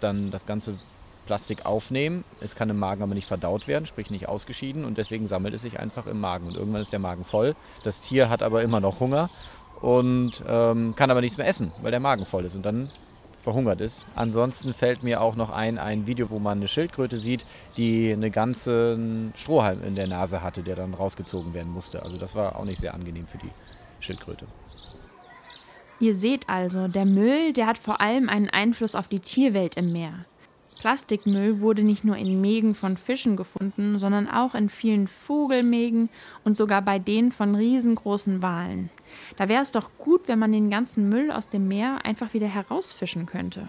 dann 0.00 0.30
das 0.30 0.46
ganze 0.46 0.78
Plastik 1.26 1.66
aufnehmen. 1.66 2.24
Es 2.40 2.54
kann 2.54 2.70
im 2.70 2.78
Magen 2.78 3.02
aber 3.02 3.14
nicht 3.14 3.26
verdaut 3.26 3.66
werden, 3.66 3.86
sprich 3.86 4.10
nicht 4.10 4.28
ausgeschieden 4.28 4.84
und 4.84 4.96
deswegen 4.96 5.26
sammelt 5.26 5.54
es 5.54 5.62
sich 5.62 5.78
einfach 5.78 6.06
im 6.06 6.20
Magen 6.20 6.46
und 6.46 6.56
irgendwann 6.56 6.82
ist 6.82 6.92
der 6.92 7.00
Magen 7.00 7.24
voll. 7.24 7.54
Das 7.84 8.00
Tier 8.00 8.28
hat 8.28 8.42
aber 8.42 8.62
immer 8.62 8.80
noch 8.80 9.00
Hunger 9.00 9.28
und 9.80 10.42
ähm, 10.48 10.94
kann 10.96 11.10
aber 11.10 11.20
nichts 11.20 11.36
mehr 11.36 11.48
essen, 11.48 11.72
weil 11.82 11.90
der 11.90 12.00
Magen 12.00 12.24
voll 12.24 12.44
ist 12.44 12.54
und 12.54 12.64
dann 12.64 12.90
verhungert 13.46 13.80
ist. 13.80 14.04
Ansonsten 14.16 14.74
fällt 14.74 15.04
mir 15.04 15.20
auch 15.20 15.36
noch 15.36 15.50
ein, 15.50 15.78
ein 15.78 16.08
Video, 16.08 16.30
wo 16.30 16.40
man 16.40 16.58
eine 16.58 16.66
Schildkröte 16.66 17.16
sieht, 17.16 17.46
die 17.76 18.12
einen 18.12 18.32
ganzen 18.32 19.32
Strohhalm 19.36 19.84
in 19.84 19.94
der 19.94 20.08
Nase 20.08 20.42
hatte, 20.42 20.64
der 20.64 20.74
dann 20.74 20.94
rausgezogen 20.94 21.54
werden 21.54 21.72
musste. 21.72 22.02
Also 22.02 22.16
das 22.16 22.34
war 22.34 22.56
auch 22.56 22.64
nicht 22.64 22.80
sehr 22.80 22.92
angenehm 22.92 23.28
für 23.28 23.38
die 23.38 23.52
Schildkröte. 24.00 24.46
Ihr 26.00 26.16
seht 26.16 26.48
also, 26.48 26.88
der 26.88 27.04
Müll, 27.06 27.52
der 27.52 27.68
hat 27.68 27.78
vor 27.78 28.00
allem 28.00 28.28
einen 28.28 28.50
Einfluss 28.50 28.96
auf 28.96 29.06
die 29.06 29.20
Tierwelt 29.20 29.76
im 29.76 29.92
Meer. 29.92 30.24
Plastikmüll 30.78 31.60
wurde 31.60 31.82
nicht 31.82 32.04
nur 32.04 32.16
in 32.16 32.40
Mägen 32.40 32.74
von 32.74 32.96
Fischen 32.96 33.36
gefunden, 33.36 33.98
sondern 33.98 34.28
auch 34.28 34.54
in 34.54 34.68
vielen 34.68 35.08
Vogelmägen 35.08 36.08
und 36.44 36.56
sogar 36.56 36.82
bei 36.82 36.98
denen 36.98 37.32
von 37.32 37.54
riesengroßen 37.54 38.42
Walen. 38.42 38.90
Da 39.36 39.48
wäre 39.48 39.62
es 39.62 39.72
doch 39.72 39.90
gut, 39.98 40.28
wenn 40.28 40.38
man 40.38 40.52
den 40.52 40.70
ganzen 40.70 41.08
Müll 41.08 41.30
aus 41.30 41.48
dem 41.48 41.68
Meer 41.68 42.04
einfach 42.04 42.34
wieder 42.34 42.46
herausfischen 42.46 43.26
könnte. 43.26 43.66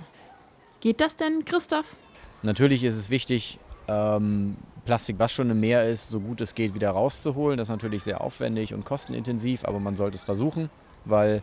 Geht 0.80 1.02
das 1.02 1.16
denn, 1.16 1.46
Christoph? 1.46 1.96
Natürlich 2.44 2.84
ist 2.84 2.98
es 2.98 3.10
wichtig, 3.10 3.58
ähm, 3.88 4.58
Plastik, 4.86 5.18
was 5.20 5.32
schon 5.32 5.50
im 5.50 5.60
Meer 5.60 5.90
ist, 5.90 6.10
so 6.10 6.20
gut 6.20 6.40
es 6.42 6.56
geht, 6.56 6.74
wieder 6.74 6.92
rauszuholen. 6.92 7.58
Das 7.58 7.68
ist 7.68 7.72
natürlich 7.72 8.04
sehr 8.04 8.22
aufwendig 8.22 8.74
und 8.74 8.86
kostenintensiv, 8.86 9.66
aber 9.66 9.80
man 9.80 9.98
sollte 9.98 10.18
es 10.18 10.24
versuchen, 10.24 10.70
weil 11.06 11.42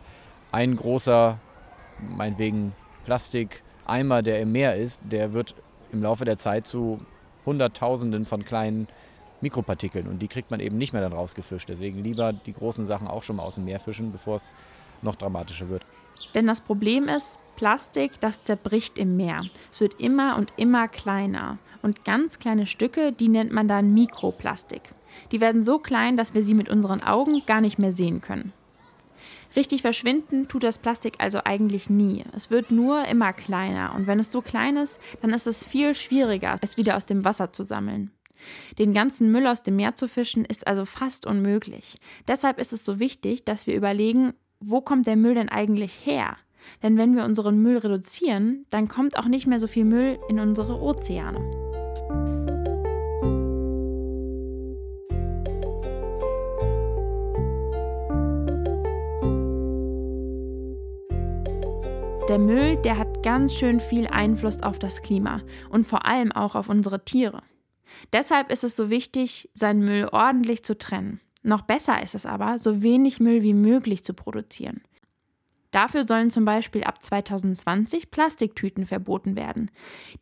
ein 0.51 0.75
großer, 0.75 1.37
meinetwegen 1.99 2.73
Plastik, 3.03 3.61
Eimer, 3.85 4.21
der 4.21 4.39
im 4.41 4.51
Meer 4.51 4.75
ist, 4.75 5.01
der 5.05 5.33
wird 5.33 5.55
im 5.91 6.01
Laufe 6.01 6.25
der 6.25 6.37
Zeit 6.37 6.67
zu 6.67 6.99
Hunderttausenden 7.45 8.25
von 8.25 8.43
kleinen 8.43 8.87
Mikropartikeln 9.41 10.07
und 10.07 10.19
die 10.19 10.27
kriegt 10.27 10.49
man 10.51 10.59
eben 10.59 10.77
nicht 10.77 10.93
mehr 10.93 11.01
dann 11.01 11.13
rausgefischt. 11.13 11.69
Deswegen 11.69 12.03
lieber 12.03 12.33
die 12.33 12.53
großen 12.53 12.85
Sachen 12.85 13.07
auch 13.07 13.23
schon 13.23 13.35
mal 13.35 13.43
aus 13.43 13.55
dem 13.55 13.65
Meer 13.65 13.79
fischen, 13.79 14.11
bevor 14.11 14.35
es 14.35 14.55
noch 15.01 15.15
dramatischer 15.15 15.69
wird. 15.69 15.85
Denn 16.33 16.47
das 16.47 16.61
Problem 16.61 17.07
ist, 17.07 17.39
Plastik, 17.55 18.19
das 18.19 18.41
zerbricht 18.43 18.97
im 18.97 19.15
Meer. 19.17 19.43
Es 19.71 19.81
wird 19.81 19.99
immer 19.99 20.37
und 20.37 20.53
immer 20.57 20.87
kleiner. 20.87 21.57
Und 21.81 22.03
ganz 22.03 22.39
kleine 22.39 22.65
Stücke, 22.65 23.11
die 23.11 23.29
nennt 23.29 23.51
man 23.51 23.67
dann 23.67 23.93
Mikroplastik. 23.93 24.81
Die 25.31 25.39
werden 25.39 25.63
so 25.63 25.77
klein, 25.77 26.17
dass 26.17 26.33
wir 26.33 26.43
sie 26.43 26.53
mit 26.53 26.69
unseren 26.69 27.01
Augen 27.01 27.43
gar 27.45 27.61
nicht 27.61 27.79
mehr 27.79 27.91
sehen 27.91 28.21
können. 28.21 28.53
Richtig 29.55 29.81
verschwinden 29.81 30.47
tut 30.47 30.63
das 30.63 30.77
Plastik 30.77 31.15
also 31.19 31.39
eigentlich 31.43 31.89
nie. 31.89 32.23
Es 32.35 32.49
wird 32.51 32.71
nur 32.71 33.05
immer 33.05 33.33
kleiner 33.33 33.93
und 33.95 34.07
wenn 34.07 34.19
es 34.19 34.31
so 34.31 34.41
klein 34.41 34.77
ist, 34.77 34.99
dann 35.21 35.31
ist 35.31 35.47
es 35.47 35.65
viel 35.65 35.93
schwieriger, 35.93 36.57
es 36.61 36.77
wieder 36.77 36.97
aus 36.97 37.05
dem 37.05 37.23
Wasser 37.23 37.53
zu 37.53 37.63
sammeln. 37.63 38.11
Den 38.77 38.93
ganzen 38.93 39.31
Müll 39.31 39.47
aus 39.47 39.63
dem 39.63 39.77
Meer 39.77 39.95
zu 39.95 40.07
fischen 40.07 40.45
ist 40.45 40.67
also 40.67 40.85
fast 40.85 41.25
unmöglich. 41.25 41.97
Deshalb 42.27 42.59
ist 42.59 42.73
es 42.73 42.83
so 42.83 42.99
wichtig, 42.99 43.45
dass 43.45 43.65
wir 43.65 43.75
überlegen, 43.75 44.33
wo 44.59 44.81
kommt 44.81 45.07
der 45.07 45.15
Müll 45.15 45.35
denn 45.35 45.49
eigentlich 45.49 46.05
her? 46.05 46.37
Denn 46.83 46.97
wenn 46.97 47.15
wir 47.15 47.25
unseren 47.25 47.61
Müll 47.61 47.77
reduzieren, 47.77 48.65
dann 48.71 48.87
kommt 48.87 49.17
auch 49.17 49.25
nicht 49.25 49.47
mehr 49.47 49.59
so 49.59 49.67
viel 49.67 49.85
Müll 49.85 50.19
in 50.29 50.39
unsere 50.39 50.81
Ozeane. 50.81 51.64
Der 62.27 62.39
Müll, 62.39 62.77
der 62.77 62.97
hat 62.97 63.21
ganz 63.21 63.53
schön 63.53 63.79
viel 63.79 64.07
Einfluss 64.07 64.63
auf 64.63 64.79
das 64.79 65.03
Klima 65.03 65.41
und 65.69 65.85
vor 65.85 66.07
allem 66.07 66.31
auch 66.31 66.55
auf 66.55 66.69
unsere 66.69 67.05
Tiere. 67.05 67.43
Deshalb 68.13 68.51
ist 68.51 68.63
es 68.63 68.75
so 68.75 68.89
wichtig, 68.89 69.51
seinen 69.53 69.85
Müll 69.85 70.09
ordentlich 70.11 70.63
zu 70.63 70.75
trennen. 70.75 71.21
Noch 71.43 71.61
besser 71.61 72.01
ist 72.01 72.15
es 72.15 72.25
aber, 72.25 72.57
so 72.57 72.81
wenig 72.81 73.19
Müll 73.19 73.43
wie 73.43 73.53
möglich 73.53 74.03
zu 74.03 74.15
produzieren. 74.15 74.81
Dafür 75.69 76.07
sollen 76.07 76.31
zum 76.31 76.45
Beispiel 76.45 76.83
ab 76.83 77.03
2020 77.03 78.09
Plastiktüten 78.09 78.87
verboten 78.87 79.35
werden. 79.35 79.69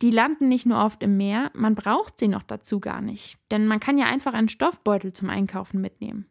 Die 0.01 0.09
landen 0.09 0.49
nicht 0.49 0.65
nur 0.65 0.83
oft 0.83 1.03
im 1.03 1.15
Meer, 1.15 1.51
man 1.53 1.73
braucht 1.73 2.19
sie 2.19 2.27
noch 2.27 2.43
dazu 2.43 2.81
gar 2.81 2.99
nicht, 2.99 3.37
denn 3.49 3.65
man 3.65 3.79
kann 3.79 3.97
ja 3.97 4.07
einfach 4.07 4.33
einen 4.33 4.49
Stoffbeutel 4.49 5.13
zum 5.13 5.29
Einkaufen 5.29 5.79
mitnehmen. 5.79 6.25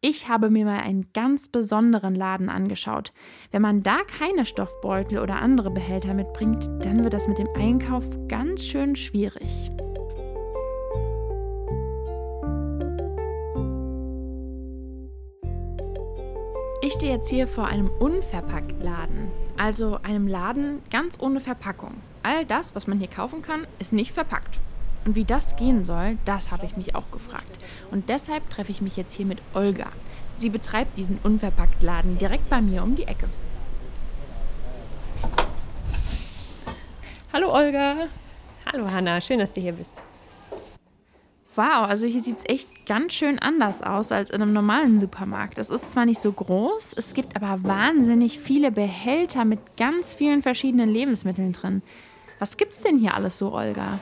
Ich 0.00 0.28
habe 0.28 0.48
mir 0.48 0.64
mal 0.64 0.78
einen 0.78 1.12
ganz 1.12 1.48
besonderen 1.48 2.14
Laden 2.14 2.48
angeschaut. 2.50 3.12
Wenn 3.50 3.62
man 3.62 3.82
da 3.82 3.98
keine 4.04 4.46
Stoffbeutel 4.46 5.18
oder 5.18 5.42
andere 5.42 5.72
Behälter 5.72 6.14
mitbringt, 6.14 6.68
dann 6.84 7.02
wird 7.02 7.14
das 7.14 7.26
mit 7.26 7.38
dem 7.38 7.48
Einkauf 7.56 8.04
ganz 8.28 8.64
schön 8.64 8.94
schwierig. 8.94 9.72
Ich 16.80 16.92
stehe 16.92 17.16
jetzt 17.16 17.28
hier 17.28 17.48
vor 17.48 17.66
einem 17.66 17.90
Unverpacktladen, 17.98 19.32
also 19.56 19.98
einem 20.04 20.28
Laden 20.28 20.80
ganz 20.92 21.18
ohne 21.18 21.40
Verpackung. 21.40 21.94
All 22.22 22.46
das, 22.46 22.76
was 22.76 22.86
man 22.86 22.98
hier 22.98 23.08
kaufen 23.08 23.42
kann, 23.42 23.66
ist 23.80 23.92
nicht 23.92 24.12
verpackt. 24.12 24.60
Und 25.08 25.14
wie 25.14 25.24
das 25.24 25.56
gehen 25.56 25.86
soll, 25.86 26.18
das 26.26 26.50
habe 26.50 26.66
ich 26.66 26.76
mich 26.76 26.94
auch 26.94 27.10
gefragt. 27.10 27.58
Und 27.90 28.10
deshalb 28.10 28.50
treffe 28.50 28.70
ich 28.70 28.82
mich 28.82 28.98
jetzt 28.98 29.14
hier 29.14 29.24
mit 29.24 29.38
Olga. 29.54 29.86
Sie 30.34 30.50
betreibt 30.50 30.98
diesen 30.98 31.16
Unverpacktladen 31.22 32.18
direkt 32.18 32.50
bei 32.50 32.60
mir 32.60 32.82
um 32.82 32.94
die 32.94 33.04
Ecke. 33.04 33.26
Hallo 37.32 37.54
Olga. 37.54 38.08
Hallo 38.70 38.90
Hanna, 38.90 39.18
schön, 39.22 39.38
dass 39.38 39.50
du 39.50 39.62
hier 39.62 39.72
bist. 39.72 39.96
Wow, 41.56 41.88
also 41.88 42.06
hier 42.06 42.20
sieht 42.20 42.40
es 42.40 42.44
echt 42.44 42.84
ganz 42.84 43.14
schön 43.14 43.38
anders 43.38 43.80
aus 43.82 44.12
als 44.12 44.28
in 44.28 44.42
einem 44.42 44.52
normalen 44.52 45.00
Supermarkt. 45.00 45.56
Es 45.56 45.70
ist 45.70 45.90
zwar 45.90 46.04
nicht 46.04 46.20
so 46.20 46.32
groß, 46.32 46.92
es 46.98 47.14
gibt 47.14 47.34
aber 47.34 47.64
wahnsinnig 47.64 48.40
viele 48.40 48.70
Behälter 48.70 49.46
mit 49.46 49.78
ganz 49.78 50.12
vielen 50.12 50.42
verschiedenen 50.42 50.90
Lebensmitteln 50.90 51.52
drin. 51.54 51.80
Was 52.38 52.58
gibt's 52.58 52.82
denn 52.82 52.98
hier 52.98 53.14
alles 53.14 53.38
so, 53.38 53.54
Olga? 53.54 54.00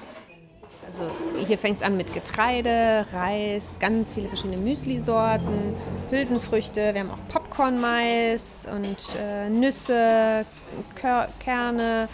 Also 0.86 1.10
hier 1.44 1.58
fängt 1.58 1.78
es 1.78 1.82
an 1.82 1.96
mit 1.96 2.14
Getreide, 2.14 3.06
Reis, 3.12 3.78
ganz 3.80 4.12
viele 4.12 4.28
verschiedene 4.28 4.56
Müsli-Sorten, 4.56 5.74
Hülsenfrüchte, 6.10 6.94
wir 6.94 7.00
haben 7.00 7.10
auch 7.10 7.28
Popcorn-Mais 7.28 8.68
und 8.72 9.16
äh, 9.20 9.50
Nüsse, 9.50 10.46
Kör 10.94 11.26
Kerne. 11.40 12.08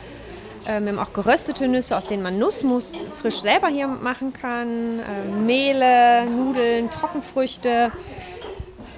Äh, 0.64 0.80
wir 0.80 0.88
haben 0.88 0.98
auch 0.98 1.12
geröstete 1.12 1.68
Nüsse, 1.68 1.98
aus 1.98 2.06
denen 2.06 2.22
man 2.22 2.38
Nussmus 2.38 3.06
frisch 3.20 3.40
selber 3.42 3.68
hier 3.68 3.88
machen 3.88 4.32
kann. 4.32 5.00
Äh, 5.00 5.30
Mehle, 5.44 6.24
Nudeln, 6.24 6.88
Trockenfrüchte. 6.88 7.92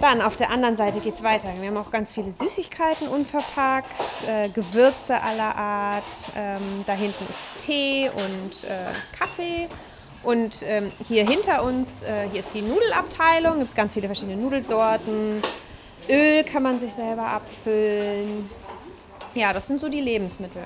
Dann 0.00 0.20
auf 0.20 0.36
der 0.36 0.50
anderen 0.50 0.76
Seite 0.76 1.00
geht 1.00 1.14
es 1.14 1.22
weiter. 1.22 1.48
Wir 1.60 1.68
haben 1.68 1.76
auch 1.76 1.90
ganz 1.90 2.12
viele 2.12 2.32
Süßigkeiten 2.32 3.08
unverpackt, 3.08 4.26
äh, 4.26 4.48
Gewürze 4.48 5.22
aller 5.22 5.56
Art. 5.56 6.30
Ähm, 6.36 6.84
da 6.86 6.92
hinten 6.92 7.26
ist 7.30 7.56
Tee 7.58 8.10
und 8.10 8.64
äh, 8.64 8.92
Kaffee. 9.16 9.68
Und 10.22 10.62
ähm, 10.62 10.90
hier 11.06 11.28
hinter 11.28 11.62
uns, 11.62 12.02
äh, 12.02 12.28
hier 12.30 12.40
ist 12.40 12.54
die 12.54 12.62
Nudelabteilung. 12.62 13.58
Gibt 13.58 13.70
es 13.70 13.74
ganz 13.76 13.94
viele 13.94 14.06
verschiedene 14.06 14.36
Nudelsorten. 14.36 15.42
Öl 16.08 16.44
kann 16.44 16.62
man 16.62 16.78
sich 16.78 16.92
selber 16.92 17.26
abfüllen. 17.26 18.50
Ja, 19.34 19.52
das 19.52 19.66
sind 19.66 19.80
so 19.80 19.88
die 19.88 20.00
Lebensmittel. 20.00 20.62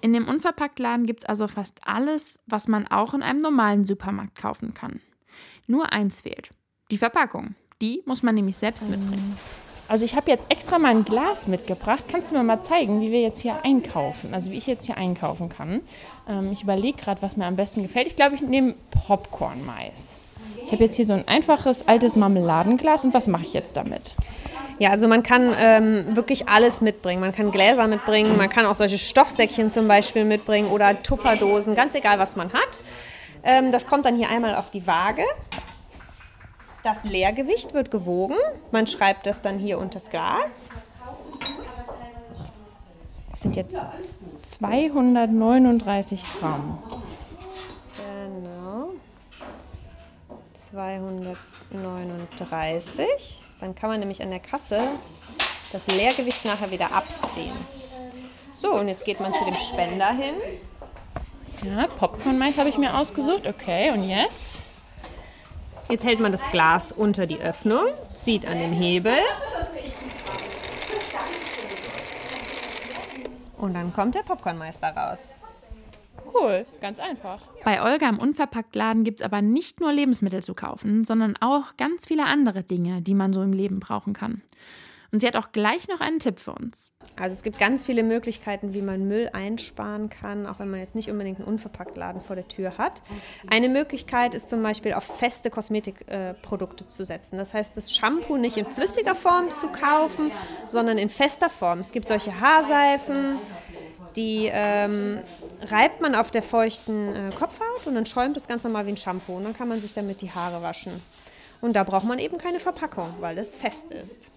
In 0.00 0.12
dem 0.12 0.28
Unverpacktladen 0.28 1.06
gibt 1.06 1.22
es 1.22 1.28
also 1.28 1.48
fast 1.48 1.80
alles, 1.84 2.38
was 2.46 2.68
man 2.68 2.86
auch 2.86 3.14
in 3.14 3.22
einem 3.22 3.40
normalen 3.40 3.84
Supermarkt 3.84 4.34
kaufen 4.34 4.74
kann. 4.74 5.00
Nur 5.66 5.92
eins 5.92 6.22
fehlt: 6.22 6.50
die 6.90 6.98
Verpackung. 6.98 7.54
Die 7.82 8.02
muss 8.06 8.22
man 8.22 8.34
nämlich 8.34 8.56
selbst 8.56 8.88
mitbringen. 8.88 9.36
Also 9.86 10.04
ich 10.04 10.16
habe 10.16 10.30
jetzt 10.30 10.50
extra 10.50 10.78
mal 10.78 10.88
ein 10.88 11.04
Glas 11.04 11.46
mitgebracht. 11.46 12.04
Kannst 12.10 12.30
du 12.30 12.36
mir 12.36 12.42
mal 12.42 12.62
zeigen, 12.62 13.00
wie 13.00 13.12
wir 13.12 13.20
jetzt 13.20 13.40
hier 13.40 13.56
einkaufen? 13.64 14.32
Also 14.32 14.50
wie 14.50 14.56
ich 14.56 14.66
jetzt 14.66 14.86
hier 14.86 14.96
einkaufen 14.96 15.50
kann. 15.50 15.82
Ähm, 16.28 16.52
ich 16.52 16.62
überlege 16.62 16.96
gerade, 16.96 17.20
was 17.20 17.36
mir 17.36 17.44
am 17.44 17.56
besten 17.56 17.82
gefällt. 17.82 18.06
Ich 18.06 18.16
glaube, 18.16 18.34
ich 18.34 18.40
nehme 18.40 18.74
Popcorn-Mais. 19.06 20.20
Ich 20.64 20.72
habe 20.72 20.84
jetzt 20.84 20.96
hier 20.96 21.04
so 21.04 21.12
ein 21.12 21.28
einfaches 21.28 21.86
altes 21.86 22.16
Marmeladenglas 22.16 23.04
und 23.04 23.12
was 23.12 23.26
mache 23.26 23.42
ich 23.42 23.52
jetzt 23.52 23.76
damit? 23.76 24.14
Ja, 24.78 24.90
also 24.90 25.06
man 25.06 25.22
kann 25.22 25.54
ähm, 25.58 26.16
wirklich 26.16 26.48
alles 26.48 26.80
mitbringen. 26.80 27.20
Man 27.20 27.32
kann 27.32 27.50
Gläser 27.50 27.86
mitbringen, 27.86 28.36
man 28.38 28.48
kann 28.48 28.64
auch 28.64 28.74
solche 28.74 28.96
Stoffsäckchen 28.96 29.70
zum 29.70 29.86
Beispiel 29.86 30.24
mitbringen 30.24 30.68
oder 30.68 31.02
Tupperdosen, 31.02 31.74
ganz 31.74 31.94
egal, 31.94 32.18
was 32.18 32.36
man 32.36 32.52
hat. 32.52 32.80
Ähm, 33.42 33.72
das 33.72 33.86
kommt 33.86 34.06
dann 34.06 34.16
hier 34.16 34.30
einmal 34.30 34.56
auf 34.56 34.70
die 34.70 34.86
Waage. 34.86 35.24
Das 36.84 37.02
Leergewicht 37.02 37.72
wird 37.72 37.90
gewogen. 37.90 38.36
Man 38.70 38.86
schreibt 38.86 39.26
das 39.26 39.40
dann 39.40 39.58
hier 39.58 39.78
unter 39.78 39.98
das 39.98 40.10
Glas. 40.10 40.68
Das 43.30 43.40
sind 43.40 43.56
jetzt 43.56 43.80
239 44.42 46.22
Gramm. 46.38 46.78
Genau. 47.96 48.90
239. 50.52 53.42
Dann 53.60 53.74
kann 53.74 53.88
man 53.88 54.00
nämlich 54.00 54.22
an 54.22 54.30
der 54.30 54.40
Kasse 54.40 54.82
das 55.72 55.86
Leergewicht 55.86 56.44
nachher 56.44 56.70
wieder 56.70 56.92
abziehen. 56.92 57.56
So, 58.54 58.74
und 58.74 58.88
jetzt 58.88 59.06
geht 59.06 59.20
man 59.20 59.32
zu 59.32 59.42
dem 59.46 59.56
Spender 59.56 60.12
hin. 60.12 60.34
Ja, 61.62 61.86
Popcorn-Mais 61.86 62.58
habe 62.58 62.68
ich 62.68 62.76
mir 62.76 62.94
ausgesucht. 62.94 63.46
Okay, 63.46 63.90
und 63.90 64.06
jetzt? 64.06 64.60
Jetzt 65.94 66.04
hält 66.04 66.18
man 66.18 66.32
das 66.32 66.42
Glas 66.50 66.90
unter 66.90 67.24
die 67.24 67.38
Öffnung, 67.38 67.84
zieht 68.14 68.48
an 68.48 68.58
dem 68.58 68.72
Hebel. 68.72 69.16
Und 73.58 73.74
dann 73.74 73.92
kommt 73.92 74.16
der 74.16 74.24
Popcornmeister 74.24 74.88
raus. 74.88 75.32
Cool, 76.34 76.66
ganz 76.80 76.98
einfach. 76.98 77.42
Bei 77.62 77.80
Olga 77.80 78.08
im 78.08 78.18
Unverpacktladen 78.18 79.04
gibt 79.04 79.20
es 79.20 79.24
aber 79.24 79.40
nicht 79.40 79.78
nur 79.78 79.92
Lebensmittel 79.92 80.42
zu 80.42 80.54
kaufen, 80.54 81.04
sondern 81.04 81.36
auch 81.40 81.76
ganz 81.76 82.06
viele 82.06 82.24
andere 82.24 82.64
Dinge, 82.64 83.00
die 83.00 83.14
man 83.14 83.32
so 83.32 83.40
im 83.40 83.52
Leben 83.52 83.78
brauchen 83.78 84.14
kann. 84.14 84.42
Und 85.14 85.20
sie 85.20 85.28
hat 85.28 85.36
auch 85.36 85.52
gleich 85.52 85.86
noch 85.86 86.00
einen 86.00 86.18
Tipp 86.18 86.40
für 86.40 86.50
uns. 86.50 86.90
Also 87.14 87.34
es 87.34 87.44
gibt 87.44 87.60
ganz 87.60 87.84
viele 87.84 88.02
Möglichkeiten, 88.02 88.74
wie 88.74 88.82
man 88.82 89.06
Müll 89.06 89.30
einsparen 89.32 90.10
kann, 90.10 90.44
auch 90.44 90.58
wenn 90.58 90.68
man 90.68 90.80
jetzt 90.80 90.96
nicht 90.96 91.08
unbedingt 91.08 91.38
einen 91.38 91.46
Unverpacktladen 91.46 92.20
vor 92.20 92.34
der 92.34 92.48
Tür 92.48 92.78
hat. 92.78 93.00
Eine 93.48 93.68
Möglichkeit 93.68 94.34
ist 94.34 94.48
zum 94.48 94.60
Beispiel 94.60 94.92
auf 94.92 95.04
feste 95.04 95.50
Kosmetikprodukte 95.50 96.82
äh, 96.82 96.88
zu 96.88 97.04
setzen. 97.04 97.38
Das 97.38 97.54
heißt, 97.54 97.76
das 97.76 97.94
Shampoo 97.94 98.38
nicht 98.38 98.56
in 98.56 98.66
flüssiger 98.66 99.14
Form 99.14 99.54
zu 99.54 99.68
kaufen, 99.68 100.32
sondern 100.66 100.98
in 100.98 101.08
fester 101.08 101.48
Form. 101.48 101.78
Es 101.78 101.92
gibt 101.92 102.08
solche 102.08 102.40
Haarseifen, 102.40 103.38
die 104.16 104.50
ähm, 104.52 105.20
reibt 105.62 106.00
man 106.00 106.16
auf 106.16 106.32
der 106.32 106.42
feuchten 106.42 107.14
äh, 107.14 107.30
Kopfhaut 107.38 107.86
und 107.86 107.94
dann 107.94 108.06
schäumt 108.06 108.34
das 108.34 108.48
ganz 108.48 108.64
normal 108.64 108.86
wie 108.86 108.90
ein 108.90 108.96
Shampoo. 108.96 109.36
Und 109.36 109.44
dann 109.44 109.56
kann 109.56 109.68
man 109.68 109.80
sich 109.80 109.92
damit 109.92 110.22
die 110.22 110.32
Haare 110.32 110.60
waschen. 110.60 111.00
Und 111.60 111.74
da 111.74 111.84
braucht 111.84 112.04
man 112.04 112.18
eben 112.18 112.36
keine 112.36 112.58
Verpackung, 112.58 113.14
weil 113.20 113.38
es 113.38 113.54
fest 113.54 113.92
ist. 113.92 114.28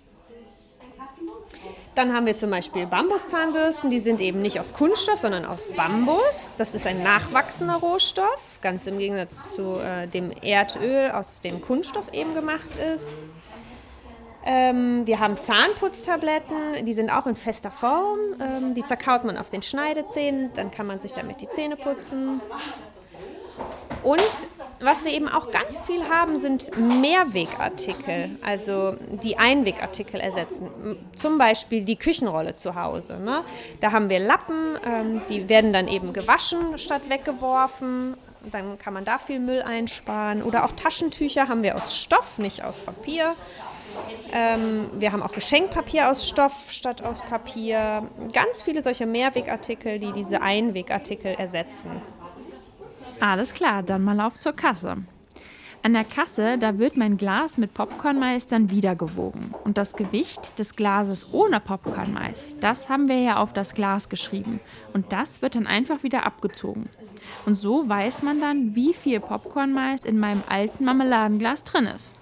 Dann 1.98 2.14
haben 2.14 2.28
wir 2.28 2.36
zum 2.36 2.52
Beispiel 2.52 2.86
Bambuszahnbürsten, 2.86 3.90
die 3.90 3.98
sind 3.98 4.22
eben 4.22 4.40
nicht 4.40 4.60
aus 4.60 4.72
Kunststoff, 4.72 5.18
sondern 5.18 5.46
aus 5.46 5.66
Bambus. 5.66 6.54
Das 6.56 6.76
ist 6.76 6.86
ein 6.86 7.02
nachwachsender 7.02 7.78
Rohstoff, 7.78 8.60
ganz 8.62 8.86
im 8.86 9.00
Gegensatz 9.00 9.56
zu 9.56 9.80
äh, 9.80 10.06
dem 10.06 10.32
Erdöl, 10.44 11.10
aus 11.10 11.42
dem 11.42 11.60
Kunststoff 11.60 12.14
eben 12.14 12.36
gemacht 12.36 12.76
ist. 12.76 13.08
Ähm, 14.46 15.08
wir 15.08 15.20
haben 15.20 15.38
Zahnputztabletten, 15.38 16.86
die 16.86 16.94
sind 16.94 17.10
auch 17.10 17.26
in 17.26 17.36
fester 17.36 17.72
Form. 17.72 18.20
Ähm, 18.40 18.76
die 18.76 18.86
zerkaut 18.86 19.24
man 19.24 19.36
auf 19.36 19.50
den 19.50 19.64
Schneidezähnen, 19.64 20.52
dann 20.54 20.70
kann 20.70 20.86
man 20.86 21.00
sich 21.00 21.14
damit 21.14 21.42
die 21.42 21.50
Zähne 21.50 21.78
putzen. 21.78 22.42
Und 24.04 24.48
was 24.80 25.04
wir 25.04 25.12
eben 25.12 25.28
auch 25.28 25.52
ganz 25.52 25.82
viel 25.82 26.08
haben, 26.08 26.38
sind 26.38 26.72
Mehrwegartikel, 26.78 28.38
also 28.46 28.96
die 29.24 29.38
Einwegartikel 29.38 30.20
ersetzen. 30.20 30.98
Zum 31.16 31.38
Beispiel 31.38 31.84
die 31.84 31.96
Küchenrolle 31.96 32.56
zu 32.56 32.76
Hause. 32.76 33.20
Ne? 33.20 33.44
Da 33.82 33.92
haben 33.92 34.10
wir 34.10 34.20
Lappen, 34.20 34.78
ähm, 34.86 35.22
die 35.30 35.50
werden 35.50 35.74
dann 35.74 35.88
eben 35.88 36.14
gewaschen 36.14 36.78
statt 36.78 37.04
weggeworfen. 37.10 38.16
Dann 38.52 38.78
kann 38.78 38.94
man 38.94 39.04
da 39.04 39.18
viel 39.18 39.40
Müll 39.40 39.62
einsparen. 39.62 40.44
Oder 40.44 40.64
auch 40.64 40.72
Taschentücher 40.72 41.48
haben 41.48 41.64
wir 41.64 41.76
aus 41.76 41.98
Stoff, 41.98 42.38
nicht 42.38 42.64
aus 42.64 42.80
Papier. 42.80 43.36
Ähm, 44.32 44.90
wir 44.94 45.12
haben 45.12 45.24
auch 45.24 45.32
Geschenkpapier 45.32 46.12
aus 46.12 46.28
Stoff 46.28 46.54
statt 46.70 47.02
aus 47.02 47.22
Papier. 47.22 48.08
Ganz 48.34 48.62
viele 48.62 48.84
solcher 48.84 49.06
Mehrwegartikel, 49.06 50.00
die 50.00 50.12
diese 50.12 50.42
Einwegartikel 50.42 51.34
ersetzen. 51.34 52.02
Alles 53.20 53.54
klar, 53.54 53.82
dann 53.82 54.04
mal 54.04 54.20
auf 54.22 54.40
zur 54.40 54.54
Kasse. 54.54 54.98
An 55.82 55.94
der 55.94 56.04
Kasse, 56.04 56.58
da 56.60 56.78
wird 56.78 56.98
mein 56.98 57.18
Glas 57.18 57.58
mit 57.58 57.74
Popcornmais 57.74 58.46
dann 58.46 58.70
wieder 58.70 58.96
gewogen. 58.96 59.56
Und 59.64 59.78
das 59.78 59.96
Gewicht 59.96 60.60
des 60.60 60.76
Glases 60.76 61.26
ohne 61.32 61.60
Popcornmais, 61.60 62.56
das 62.60 62.90
haben 62.90 63.08
wir 63.08 63.20
ja 63.20 63.38
auf 63.38 63.54
das 63.54 63.74
Glas 63.74 64.10
geschrieben. 64.10 64.60
Und 64.94 65.14
das 65.14 65.42
wird 65.42 65.56
dann 65.56 65.66
einfach 65.66 66.04
wieder 66.04 66.26
abgezogen. 66.26 66.90
Und 67.46 67.56
so 67.56 67.88
weiß 67.90 68.22
man 68.22 68.40
dann, 68.40 68.76
wie 68.76 68.94
viel 68.94 69.20
Popcornmais 69.20 70.06
in 70.06 70.20
meinem 70.20 70.44
alten 70.48 70.86
Marmeladenglas 70.86 71.64
drin 71.64 71.86
ist. 71.86 72.14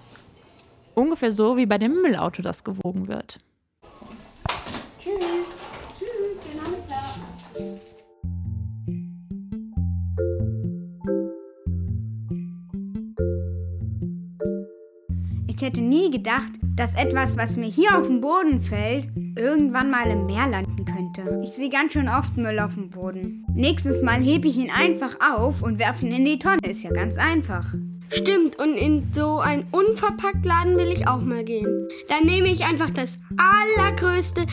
Ungefähr 0.94 1.30
so 1.30 1.58
wie 1.58 1.66
bei 1.66 1.76
dem 1.76 2.00
Müllauto, 2.00 2.40
das 2.40 2.64
gewogen 2.64 3.08
wird. 3.08 3.38
Hätte 15.66 15.80
nie 15.80 16.10
gedacht, 16.10 16.52
dass 16.76 16.94
etwas, 16.94 17.36
was 17.36 17.56
mir 17.56 17.66
hier 17.66 17.98
auf 17.98 18.06
den 18.06 18.20
Boden 18.20 18.60
fällt, 18.60 19.08
irgendwann 19.36 19.90
mal 19.90 20.08
im 20.08 20.26
Meer 20.26 20.46
landen 20.46 20.84
könnte. 20.84 21.40
Ich 21.42 21.50
sehe 21.50 21.70
ganz 21.70 21.92
schön 21.92 22.08
oft 22.08 22.36
Müll 22.36 22.58
auf 22.60 22.74
dem 22.74 22.90
Boden. 22.90 23.44
Nächstes 23.52 24.00
Mal 24.00 24.20
hebe 24.20 24.46
ich 24.46 24.56
ihn 24.56 24.70
einfach 24.70 25.16
auf 25.20 25.62
und 25.62 25.78
werfe 25.78 26.06
ihn 26.06 26.12
in 26.12 26.24
die 26.24 26.38
Tonne. 26.38 26.58
Ist 26.68 26.84
ja 26.84 26.92
ganz 26.92 27.18
einfach. 27.18 27.74
Stimmt, 28.10 28.56
und 28.60 28.76
in 28.76 29.12
so 29.12 29.40
einen 29.40 29.66
Unverpacktladen 29.72 30.76
will 30.76 30.92
ich 30.92 31.08
auch 31.08 31.22
mal 31.22 31.42
gehen. 31.42 31.88
Dann 32.08 32.24
nehme 32.24 32.48
ich 32.48 32.64
einfach 32.64 32.90
das 32.90 33.18
allergrößte 33.36 34.46